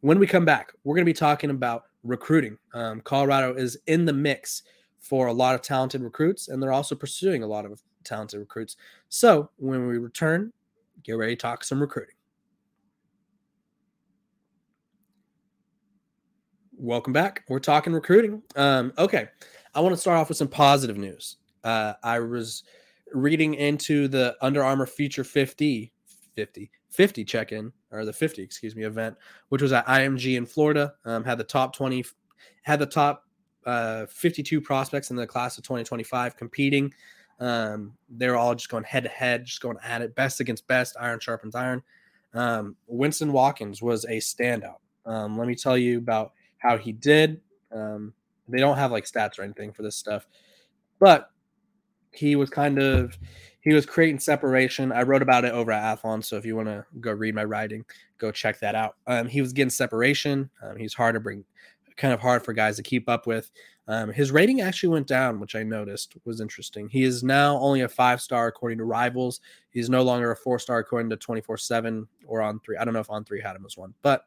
when 0.00 0.18
we 0.18 0.26
come 0.26 0.44
back, 0.44 0.72
we're 0.84 0.94
going 0.94 1.04
to 1.04 1.10
be 1.10 1.14
talking 1.14 1.50
about 1.50 1.84
recruiting. 2.02 2.58
Um, 2.74 3.00
Colorado 3.02 3.54
is 3.54 3.78
in 3.86 4.04
the 4.04 4.12
mix 4.12 4.62
for 5.00 5.28
a 5.28 5.32
lot 5.32 5.54
of 5.54 5.62
talented 5.62 6.02
recruits, 6.02 6.48
and 6.48 6.62
they're 6.62 6.72
also 6.72 6.94
pursuing 6.94 7.42
a 7.42 7.46
lot 7.46 7.64
of 7.64 7.82
talented 8.04 8.40
recruits. 8.40 8.76
So 9.08 9.50
when 9.58 9.86
we 9.86 9.98
return, 9.98 10.52
get 11.02 11.12
ready 11.12 11.36
to 11.36 11.40
talk 11.40 11.62
some 11.62 11.80
recruiting. 11.80 12.15
Welcome 16.78 17.14
back. 17.14 17.42
We're 17.48 17.58
talking 17.58 17.94
recruiting. 17.94 18.42
Um, 18.54 18.92
okay, 18.98 19.28
I 19.74 19.80
want 19.80 19.94
to 19.94 20.00
start 20.00 20.18
off 20.18 20.28
with 20.28 20.36
some 20.36 20.48
positive 20.48 20.98
news. 20.98 21.36
Uh, 21.64 21.94
I 22.02 22.20
was 22.20 22.64
reading 23.14 23.54
into 23.54 24.08
the 24.08 24.36
Under 24.42 24.62
Armour 24.62 24.84
Future 24.84 25.24
50, 25.24 25.90
50, 26.34 26.70
50 26.90 27.24
check 27.24 27.52
in, 27.52 27.72
or 27.90 28.04
the 28.04 28.12
50, 28.12 28.42
excuse 28.42 28.76
me, 28.76 28.84
event, 28.84 29.16
which 29.48 29.62
was 29.62 29.72
at 29.72 29.86
IMG 29.86 30.36
in 30.36 30.44
Florida. 30.44 30.92
Um, 31.06 31.24
had 31.24 31.38
the 31.38 31.44
top 31.44 31.74
20, 31.74 32.04
had 32.60 32.78
the 32.78 32.84
top 32.84 33.24
uh, 33.64 34.04
52 34.10 34.60
prospects 34.60 35.10
in 35.10 35.16
the 35.16 35.26
class 35.26 35.56
of 35.56 35.64
2025 35.64 36.36
competing. 36.36 36.92
Um, 37.40 37.94
they're 38.10 38.36
all 38.36 38.54
just 38.54 38.68
going 38.68 38.84
head 38.84 39.04
to 39.04 39.08
head, 39.08 39.46
just 39.46 39.62
going 39.62 39.78
at 39.82 40.02
it, 40.02 40.14
best 40.14 40.40
against 40.40 40.66
best, 40.66 40.94
iron 41.00 41.20
sharpens 41.20 41.54
iron. 41.54 41.82
Um, 42.34 42.76
Winston 42.86 43.32
Watkins 43.32 43.80
was 43.80 44.04
a 44.04 44.18
standout. 44.18 44.76
Um, 45.06 45.38
let 45.38 45.48
me 45.48 45.54
tell 45.54 45.78
you 45.78 45.96
about 45.96 46.32
how 46.66 46.76
he 46.78 46.92
did. 46.92 47.40
Um, 47.72 48.12
they 48.48 48.58
don't 48.58 48.76
have 48.76 48.92
like 48.92 49.04
stats 49.04 49.38
or 49.38 49.42
anything 49.42 49.72
for 49.72 49.82
this 49.82 49.96
stuff, 49.96 50.26
but 50.98 51.30
he 52.12 52.36
was 52.36 52.50
kind 52.50 52.78
of 52.78 53.18
he 53.60 53.74
was 53.74 53.86
creating 53.86 54.20
separation. 54.20 54.92
I 54.92 55.02
wrote 55.02 55.22
about 55.22 55.44
it 55.44 55.52
over 55.52 55.72
at 55.72 55.98
Athlon, 55.98 56.24
so 56.24 56.36
if 56.36 56.44
you 56.44 56.54
want 56.56 56.68
to 56.68 56.84
go 57.00 57.12
read 57.12 57.34
my 57.34 57.44
writing, 57.44 57.84
go 58.18 58.30
check 58.30 58.60
that 58.60 58.74
out. 58.74 58.96
Um, 59.06 59.26
he 59.26 59.40
was 59.40 59.52
getting 59.52 59.70
separation. 59.70 60.48
Um, 60.62 60.76
he's 60.76 60.94
hard 60.94 61.14
to 61.14 61.20
bring, 61.20 61.44
kind 61.96 62.14
of 62.14 62.20
hard 62.20 62.44
for 62.44 62.52
guys 62.52 62.76
to 62.76 62.82
keep 62.82 63.08
up 63.08 63.26
with. 63.26 63.50
Um, 63.88 64.12
his 64.12 64.30
rating 64.32 64.60
actually 64.60 64.90
went 64.90 65.06
down, 65.06 65.40
which 65.40 65.54
I 65.54 65.62
noticed 65.62 66.16
was 66.24 66.40
interesting. 66.40 66.88
He 66.88 67.02
is 67.02 67.22
now 67.22 67.58
only 67.58 67.82
a 67.82 67.88
five 67.88 68.20
star 68.20 68.46
according 68.46 68.78
to 68.78 68.84
Rivals. 68.84 69.40
He's 69.70 69.90
no 69.90 70.02
longer 70.02 70.30
a 70.30 70.36
four 70.36 70.58
star 70.58 70.78
according 70.78 71.10
to 71.10 71.16
24 71.16 71.56
7 71.56 72.06
or 72.26 72.42
on 72.42 72.60
three. 72.60 72.76
I 72.76 72.84
don't 72.84 72.94
know 72.94 73.00
if 73.00 73.10
on 73.10 73.24
three 73.24 73.40
had 73.40 73.56
him 73.56 73.66
as 73.66 73.76
one, 73.76 73.94
but 74.02 74.24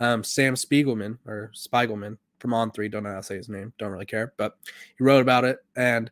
um, 0.00 0.24
Sam 0.24 0.54
Spiegelman 0.54 1.18
or 1.26 1.52
Spiegelman 1.54 2.18
from 2.38 2.54
On 2.54 2.70
Three. 2.70 2.88
Don't 2.88 3.04
know 3.04 3.10
how 3.10 3.16
to 3.16 3.22
say 3.22 3.36
his 3.36 3.48
name. 3.48 3.72
Don't 3.78 3.92
really 3.92 4.06
care, 4.06 4.34
but 4.36 4.56
he 4.96 5.04
wrote 5.04 5.22
about 5.22 5.44
it, 5.44 5.58
and 5.76 6.10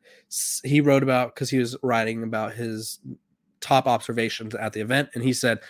he 0.65 0.81
wrote 0.81 1.03
about 1.03 1.35
because 1.35 1.51
he 1.51 1.59
was 1.59 1.77
writing 1.83 2.23
about 2.23 2.55
his 2.55 3.01
top 3.61 3.87
observations 3.87 4.55
at 4.55 4.73
the 4.73 4.81
event, 4.81 5.09
and 5.15 5.23
he 5.23 5.33
said 5.33 5.61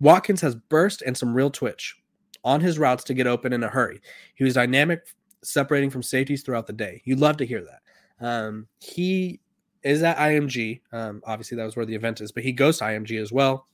Watkins 0.00 0.40
has 0.40 0.54
burst 0.54 1.02
and 1.02 1.16
some 1.16 1.34
real 1.34 1.50
twitch 1.50 1.96
on 2.44 2.60
his 2.60 2.78
routes 2.78 3.04
to 3.04 3.14
get 3.14 3.26
open 3.26 3.52
in 3.52 3.62
a 3.62 3.68
hurry. 3.68 4.00
He 4.34 4.44
was 4.44 4.54
dynamic, 4.54 5.02
separating 5.42 5.90
from 5.90 6.02
safeties 6.02 6.42
throughout 6.42 6.66
the 6.66 6.72
day. 6.72 7.02
You'd 7.04 7.20
love 7.20 7.36
to 7.36 7.46
hear 7.46 7.64
that. 7.64 8.26
Um, 8.26 8.66
he 8.80 9.40
is 9.82 10.02
at 10.02 10.16
IMG. 10.16 10.80
Um, 10.92 11.22
obviously, 11.24 11.56
that 11.56 11.64
was 11.64 11.76
where 11.76 11.86
the 11.86 11.94
event 11.94 12.20
is, 12.20 12.32
but 12.32 12.42
he 12.42 12.52
goes 12.52 12.78
to 12.78 12.84
IMG 12.84 13.20
as 13.20 13.32
well. 13.32 13.66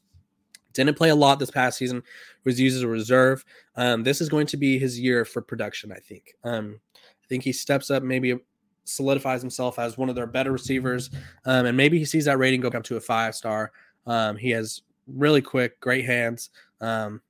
Didn't 0.87 0.97
play 0.97 1.11
a 1.11 1.15
lot 1.15 1.39
this 1.39 1.51
past 1.51 1.79
season. 1.79 2.03
Was 2.45 2.61
used 2.61 2.77
as 2.77 2.83
a 2.83 2.89
reserve. 2.89 3.45
Um, 3.77 4.05
this 4.05 4.21
is 4.21 4.29
going 4.29 4.47
to 4.47 4.57
be 4.57 4.79
his 4.79 4.99
year 4.99 5.25
for 5.25 5.43
production. 5.43 5.93
I 5.93 5.99
think. 5.99 6.35
Um, 6.45 6.81
I 6.97 7.27
think 7.29 7.43
he 7.43 7.53
steps 7.53 7.91
up, 7.91 8.03
maybe 8.03 8.39
solidifies 8.85 9.43
himself 9.43 9.79
as 9.79 9.99
one 9.99 10.09
of 10.09 10.15
their 10.15 10.27
better 10.27 10.51
receivers, 10.51 11.11
um, 11.45 11.67
and 11.67 11.77
maybe 11.77 11.99
he 11.99 12.05
sees 12.07 12.25
that 12.25 12.39
rating 12.39 12.61
go 12.61 12.69
up 12.69 12.85
to 12.85 12.97
a 12.97 13.01
five 13.01 13.35
star. 13.35 13.73
Um, 14.07 14.37
he 14.37 14.51
has 14.51 14.83
really 15.07 15.43
quick, 15.43 15.79
great 15.81 16.05
hands. 16.07 16.51
Um, 16.81 17.21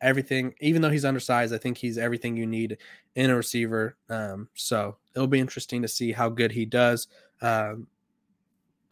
everything, 0.00 0.54
even 0.60 0.82
though 0.82 0.90
he's 0.90 1.04
undersized, 1.04 1.54
I 1.54 1.58
think 1.58 1.78
he's 1.78 1.98
everything 1.98 2.36
you 2.36 2.46
need 2.46 2.78
in 3.14 3.30
a 3.30 3.36
receiver. 3.36 3.96
Um, 4.08 4.48
so 4.54 4.96
it'll 5.14 5.28
be 5.28 5.40
interesting 5.40 5.82
to 5.82 5.88
see 5.88 6.12
how 6.12 6.28
good 6.28 6.52
he 6.52 6.64
does. 6.64 7.08
Um, 7.40 7.86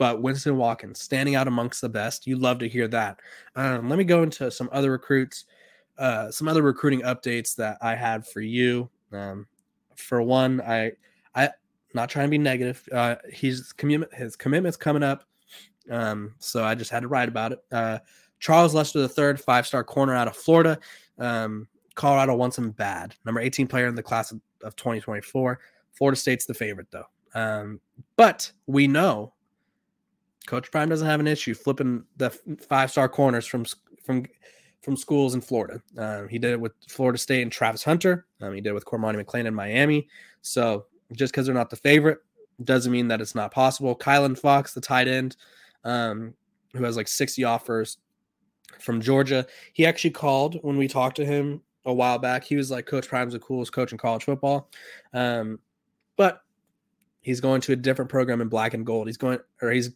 but 0.02 0.20
Winston 0.20 0.56
Watkins 0.56 1.00
standing 1.00 1.36
out 1.36 1.46
amongst 1.46 1.80
the 1.80 1.88
best. 1.88 2.26
You 2.26 2.36
love 2.36 2.58
to 2.58 2.68
hear 2.68 2.88
that. 2.88 3.20
Um, 3.54 3.88
let 3.88 4.00
me 4.00 4.02
go 4.02 4.24
into 4.24 4.50
some 4.50 4.68
other 4.72 4.90
recruits, 4.90 5.44
uh, 5.96 6.28
some 6.32 6.48
other 6.48 6.60
recruiting 6.60 7.02
updates 7.02 7.54
that 7.54 7.78
I 7.80 7.94
had 7.94 8.26
for 8.26 8.40
you. 8.40 8.90
Um, 9.12 9.46
for 9.94 10.20
one, 10.20 10.60
I, 10.60 10.90
I, 11.36 11.50
not 11.94 12.08
trying 12.08 12.26
to 12.26 12.30
be 12.32 12.38
negative. 12.38 12.82
Uh, 12.90 13.14
he's 13.32 13.72
commitment, 13.72 14.12
his 14.12 14.34
commitment's 14.34 14.76
coming 14.76 15.04
up. 15.04 15.22
Um, 15.88 16.34
so 16.40 16.64
I 16.64 16.74
just 16.74 16.90
had 16.90 17.02
to 17.02 17.08
write 17.08 17.28
about 17.28 17.52
it. 17.52 17.60
Uh, 17.70 18.00
Charles 18.40 18.74
Lester 18.74 18.98
III, 18.98 19.36
five 19.36 19.68
star 19.68 19.84
corner 19.84 20.16
out 20.16 20.26
of 20.26 20.34
Florida. 20.34 20.80
Um, 21.16 21.68
Colorado 21.94 22.34
wants 22.34 22.58
him 22.58 22.72
bad. 22.72 23.14
Number 23.24 23.40
18 23.40 23.68
player 23.68 23.86
in 23.86 23.94
the 23.94 24.02
class 24.02 24.32
of, 24.32 24.40
of 24.64 24.74
2024. 24.74 25.60
Florida 25.92 26.18
State's 26.18 26.44
the 26.44 26.54
favorite, 26.54 26.88
though. 26.90 27.06
Um, 27.36 27.78
but 28.16 28.50
we 28.66 28.88
know 28.88 29.34
Coach 30.46 30.70
Prime 30.70 30.88
doesn't 30.88 31.06
have 31.06 31.20
an 31.20 31.28
issue 31.28 31.54
flipping 31.54 32.04
the 32.16 32.30
five 32.68 32.90
star 32.90 33.08
corners 33.08 33.46
from 33.46 33.64
from 34.02 34.26
from 34.82 34.96
schools 34.96 35.34
in 35.34 35.40
Florida. 35.40 35.80
Um, 35.96 36.28
he 36.28 36.38
did 36.38 36.52
it 36.52 36.60
with 36.60 36.72
Florida 36.88 37.18
State 37.18 37.42
and 37.42 37.52
Travis 37.52 37.84
Hunter. 37.84 38.26
Um, 38.40 38.52
he 38.52 38.60
did 38.60 38.70
it 38.70 38.74
with 38.74 38.84
Cormani 38.84 39.22
McClain 39.22 39.46
in 39.46 39.54
Miami. 39.54 40.08
So 40.42 40.86
just 41.12 41.32
because 41.32 41.46
they're 41.46 41.54
not 41.54 41.70
the 41.70 41.76
favorite 41.76 42.18
doesn't 42.64 42.92
mean 42.92 43.08
that 43.08 43.20
it's 43.20 43.34
not 43.34 43.52
possible. 43.52 43.96
Kylan 43.96 44.36
Fox, 44.36 44.74
the 44.74 44.80
tight 44.80 45.08
end, 45.08 45.36
um, 45.84 46.34
who 46.74 46.84
has 46.84 46.96
like 46.96 47.08
60 47.08 47.44
offers 47.44 47.98
from 48.80 49.00
Georgia, 49.00 49.46
he 49.72 49.86
actually 49.86 50.10
called 50.10 50.58
when 50.62 50.76
we 50.76 50.88
talked 50.88 51.16
to 51.16 51.24
him 51.24 51.60
a 51.84 51.92
while 51.92 52.18
back. 52.18 52.44
He 52.44 52.56
was 52.56 52.70
like, 52.70 52.86
Coach 52.86 53.08
Prime's 53.08 53.34
the 53.34 53.38
coolest 53.38 53.72
coach 53.72 53.92
in 53.92 53.98
college 53.98 54.24
football. 54.24 54.68
Um, 55.12 55.60
but 56.16 56.42
he's 57.20 57.40
going 57.40 57.60
to 57.62 57.72
a 57.72 57.76
different 57.76 58.10
program 58.10 58.40
in 58.40 58.48
black 58.48 58.74
and 58.74 58.84
gold. 58.84 59.06
He's 59.06 59.16
going, 59.16 59.38
or 59.60 59.70
he's 59.70 59.90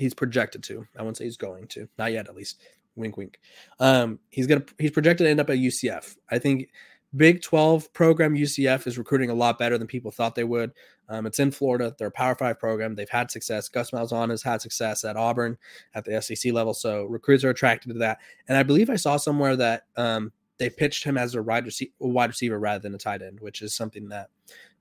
he's 0.00 0.14
projected 0.14 0.62
to. 0.64 0.86
I 0.98 1.02
won't 1.02 1.16
say 1.16 1.24
he's 1.24 1.36
going 1.36 1.66
to, 1.68 1.88
not 1.98 2.12
yet 2.12 2.28
at 2.28 2.34
least. 2.34 2.60
Wink, 2.96 3.16
wink. 3.16 3.38
Um, 3.78 4.18
he's 4.30 4.46
gonna 4.46 4.64
he's 4.78 4.90
projected 4.90 5.26
to 5.26 5.30
end 5.30 5.40
up 5.40 5.50
at 5.50 5.58
UCF. 5.58 6.16
I 6.30 6.38
think 6.38 6.70
Big 7.14 7.42
12 7.42 7.92
program 7.92 8.34
UCF 8.34 8.86
is 8.86 8.98
recruiting 8.98 9.30
a 9.30 9.34
lot 9.34 9.58
better 9.58 9.76
than 9.76 9.86
people 9.86 10.10
thought 10.10 10.34
they 10.34 10.44
would. 10.44 10.72
Um, 11.08 11.26
it's 11.26 11.38
in 11.38 11.50
Florida. 11.50 11.94
They're 11.98 12.08
a 12.08 12.12
Power 12.12 12.34
Five 12.34 12.58
program. 12.58 12.94
They've 12.94 13.08
had 13.08 13.30
success. 13.30 13.68
Gus 13.68 13.90
Malzahn 13.90 14.30
has 14.30 14.42
had 14.42 14.62
success 14.62 15.04
at 15.04 15.16
Auburn 15.16 15.58
at 15.94 16.04
the 16.04 16.20
SEC 16.22 16.52
level. 16.52 16.72
So 16.72 17.04
recruits 17.04 17.44
are 17.44 17.50
attracted 17.50 17.92
to 17.92 17.98
that. 17.98 18.18
And 18.48 18.56
I 18.56 18.62
believe 18.62 18.90
I 18.90 18.96
saw 18.96 19.16
somewhere 19.16 19.56
that 19.56 19.84
um, 19.96 20.32
they 20.58 20.70
pitched 20.70 21.04
him 21.04 21.18
as 21.18 21.34
a 21.34 21.42
wide, 21.42 21.64
rece- 21.64 21.92
wide 21.98 22.30
receiver 22.30 22.58
rather 22.58 22.80
than 22.80 22.94
a 22.94 22.98
tight 22.98 23.22
end, 23.22 23.40
which 23.40 23.60
is 23.60 23.74
something 23.74 24.08
that 24.10 24.28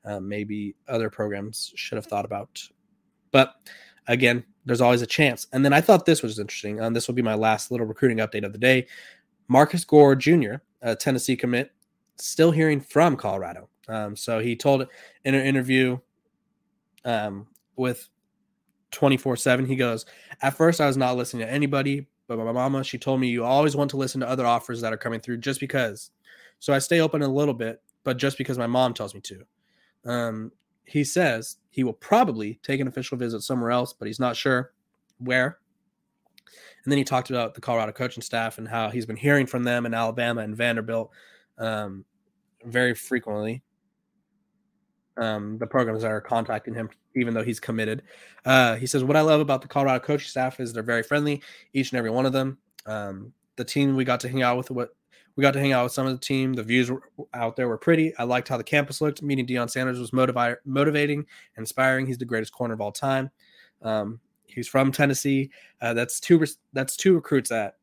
um, 0.06 0.28
maybe 0.30 0.76
other 0.88 1.10
programs 1.10 1.74
should 1.76 1.96
have 1.96 2.06
thought 2.06 2.26
about. 2.26 2.62
But 3.32 3.56
again, 4.08 4.44
there's 4.70 4.82
always 4.82 5.02
a 5.02 5.08
chance. 5.08 5.48
And 5.52 5.66
then 5.66 5.74
I 5.74 5.82
thought 5.82 6.06
this 6.06 6.22
was 6.22 6.38
interesting. 6.38 6.80
Um, 6.80 6.94
this 6.94 7.08
will 7.08 7.16
be 7.16 7.24
my 7.24 7.34
last 7.34 7.72
little 7.72 7.88
recruiting 7.88 8.20
update 8.20 8.46
of 8.46 8.52
the 8.52 8.60
day. 8.60 8.86
Marcus 9.48 9.84
Gore 9.84 10.16
Jr., 10.16 10.58
a 10.84 10.96
Tennessee 10.96 11.36
commit, 11.36 11.72
still 12.18 12.52
hearing 12.52 12.80
from 12.80 13.18
Colorado. 13.18 13.68
Um, 13.88 14.16
so 14.16 14.38
he 14.38 14.56
told 14.56 14.86
in 15.26 15.34
an 15.34 15.44
interview 15.44 15.98
um, 17.04 17.48
with 17.78 18.08
24 18.92 19.38
7, 19.38 19.66
he 19.66 19.76
goes, 19.76 20.06
At 20.44 20.56
first, 20.56 20.80
I 20.80 20.86
was 20.86 20.98
not 20.98 21.18
listening 21.18 21.48
to 21.48 21.52
anybody, 21.52 22.06
but 22.28 22.38
my 22.38 22.52
mama, 22.52 22.84
she 22.84 23.00
told 23.00 23.20
me 23.20 23.28
you 23.28 23.44
always 23.44 23.76
want 23.76 23.90
to 23.90 23.98
listen 23.98 24.22
to 24.22 24.30
other 24.30 24.46
offers 24.46 24.82
that 24.82 24.94
are 24.94 24.98
coming 24.98 25.20
through 25.20 25.38
just 25.38 25.60
because. 25.60 26.12
So 26.60 26.74
I 26.74 26.78
stay 26.78 27.00
open 27.00 27.24
a 27.24 27.28
little 27.28 27.56
bit, 27.56 27.82
but 28.04 28.18
just 28.18 28.38
because 28.38 28.60
my 28.60 28.68
mom 28.68 28.94
tells 28.94 29.16
me 29.16 29.22
to. 29.22 29.46
Um, 30.06 30.52
he 30.90 31.04
says 31.04 31.58
he 31.70 31.84
will 31.84 31.94
probably 31.94 32.60
take 32.64 32.80
an 32.80 32.88
official 32.88 33.18
visit 33.18 33.42
somewhere 33.42 33.72
else, 33.72 33.94
but 33.94 34.08
he's 34.08 34.20
not 34.20 34.36
sure 34.36 34.74
where. 35.20 35.60
And 36.84 36.92
then 36.92 36.98
he 36.98 37.04
talked 37.04 37.30
about 37.30 37.54
the 37.54 37.62
Colorado 37.62 37.92
coaching 37.92 38.24
staff 38.24 38.58
and 38.58 38.68
how 38.68 38.90
he's 38.90 39.06
been 39.06 39.16
hearing 39.16 39.46
from 39.46 39.64
them 39.64 39.86
in 39.86 39.94
Alabama 39.94 40.42
and 40.42 40.56
Vanderbilt 40.56 41.12
um, 41.58 42.06
very 42.66 42.96
frequently. 42.96 43.62
Um, 45.18 45.58
the 45.58 45.68
programs 45.68 46.02
that 46.04 46.12
are 46.12 46.22
contacting 46.22 46.74
him, 46.74 46.90
even 47.14 47.34
though 47.34 47.44
he's 47.44 47.60
committed. 47.60 48.04
Uh, 48.46 48.76
he 48.78 48.88
says, 48.88 49.04
What 49.04 49.18
I 49.18 49.22
love 49.22 49.42
about 49.42 49.62
the 49.62 49.68
Colorado 49.68 50.00
coaching 50.00 50.30
staff 50.30 50.62
is 50.62 50.72
they're 50.72 50.82
very 50.82 51.04
friendly, 51.04 51.42
each 51.74 51.92
and 51.92 51.98
every 51.98 52.10
one 52.10 52.26
of 52.26 52.32
them. 52.32 52.58
Um, 52.86 53.34
the 53.58 53.66
team 53.66 53.98
we 53.98 54.06
got 54.06 54.22
to 54.22 54.30
hang 54.30 54.42
out 54.42 54.58
with, 54.58 54.72
what 54.72 54.96
we 55.36 55.42
got 55.42 55.52
to 55.52 55.60
hang 55.60 55.72
out 55.72 55.84
with 55.84 55.94
some 55.94 56.06
of 56.06 56.14
the 56.14 56.20
team. 56.20 56.54
The 56.54 56.64
views 56.64 56.92
out 57.34 57.56
there 57.56 57.68
were 57.68 57.78
pretty. 57.78 58.16
I 58.18 58.24
liked 58.24 58.48
how 58.48 58.58
the 58.58 58.64
campus 58.64 59.02
looked. 59.02 59.22
Meeting 59.22 59.48
Deion 59.48 59.70
Sanders 59.70 60.00
was 60.00 60.12
motivi- 60.12 60.58
motivating, 60.66 61.26
inspiring. 61.58 62.06
He's 62.06 62.18
the 62.18 62.26
greatest 62.26 62.52
corner 62.52 62.74
of 62.74 62.82
all 62.82 62.92
time. 62.92 63.32
Um, 63.82 64.20
he's 64.48 64.68
from 64.68 64.92
Tennessee. 64.92 65.52
Uh, 65.82 65.94
that's 65.94 66.20
two. 66.20 66.46
That's 66.74 66.98
two 66.98 67.16
recruits 67.16 67.50
that 67.50 67.76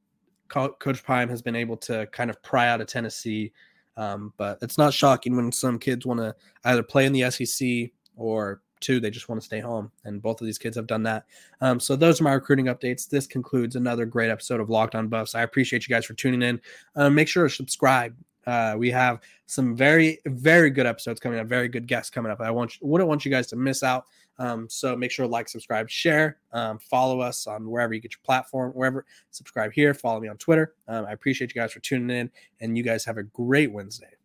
Coach 0.48 1.02
Prime 1.02 1.28
has 1.28 1.42
been 1.42 1.56
able 1.56 1.76
to 1.78 2.06
kind 2.12 2.30
of 2.30 2.42
pry 2.42 2.68
out 2.68 2.80
of 2.80 2.86
Tennessee. 2.86 3.52
Um, 3.96 4.32
but 4.36 4.58
it's 4.60 4.76
not 4.76 4.92
shocking 4.92 5.36
when 5.36 5.50
some 5.50 5.78
kids 5.78 6.04
want 6.04 6.20
to 6.20 6.34
either 6.64 6.82
play 6.82 7.06
in 7.06 7.12
the 7.12 7.30
SEC 7.30 7.90
or 8.16 8.60
two, 8.80 9.00
they 9.00 9.10
just 9.10 9.28
want 9.28 9.40
to 9.40 9.44
stay 9.44 9.60
home. 9.60 9.90
And 10.04 10.22
both 10.22 10.40
of 10.40 10.46
these 10.46 10.58
kids 10.58 10.76
have 10.76 10.86
done 10.86 11.02
that. 11.04 11.24
Um, 11.60 11.80
so 11.80 11.96
those 11.96 12.20
are 12.20 12.24
my 12.24 12.32
recruiting 12.32 12.66
updates. 12.66 13.08
This 13.08 13.26
concludes 13.26 13.76
another 13.76 14.06
great 14.06 14.30
episode 14.30 14.60
of 14.60 14.70
Locked 14.70 14.94
On 14.94 15.08
Buffs. 15.08 15.34
I 15.34 15.42
appreciate 15.42 15.88
you 15.88 15.94
guys 15.94 16.04
for 16.04 16.14
tuning 16.14 16.42
in. 16.42 16.60
Uh, 16.94 17.10
make 17.10 17.28
sure 17.28 17.48
to 17.48 17.54
subscribe. 17.54 18.14
Uh, 18.46 18.76
we 18.78 18.90
have 18.90 19.20
some 19.46 19.74
very, 19.74 20.20
very 20.26 20.70
good 20.70 20.86
episodes 20.86 21.18
coming 21.18 21.38
up, 21.38 21.46
very 21.46 21.68
good 21.68 21.86
guests 21.86 22.10
coming 22.10 22.30
up. 22.30 22.40
I 22.40 22.50
want 22.50 22.80
you, 22.80 22.86
wouldn't 22.86 23.08
want 23.08 23.24
you 23.24 23.30
guys 23.30 23.48
to 23.48 23.56
miss 23.56 23.82
out. 23.82 24.06
Um, 24.38 24.68
so 24.68 24.94
make 24.94 25.10
sure 25.10 25.26
to 25.26 25.32
like, 25.32 25.48
subscribe, 25.48 25.88
share, 25.88 26.38
um, 26.52 26.78
follow 26.78 27.20
us 27.20 27.46
on 27.46 27.68
wherever 27.68 27.94
you 27.94 28.00
get 28.00 28.12
your 28.12 28.20
platform, 28.22 28.72
wherever. 28.72 29.04
Subscribe 29.30 29.72
here, 29.72 29.94
follow 29.94 30.20
me 30.20 30.28
on 30.28 30.36
Twitter. 30.36 30.74
Um, 30.86 31.06
I 31.06 31.12
appreciate 31.12 31.54
you 31.54 31.60
guys 31.60 31.72
for 31.72 31.80
tuning 31.80 32.14
in, 32.16 32.30
and 32.60 32.76
you 32.76 32.84
guys 32.84 33.04
have 33.04 33.16
a 33.16 33.22
great 33.22 33.72
Wednesday. 33.72 34.15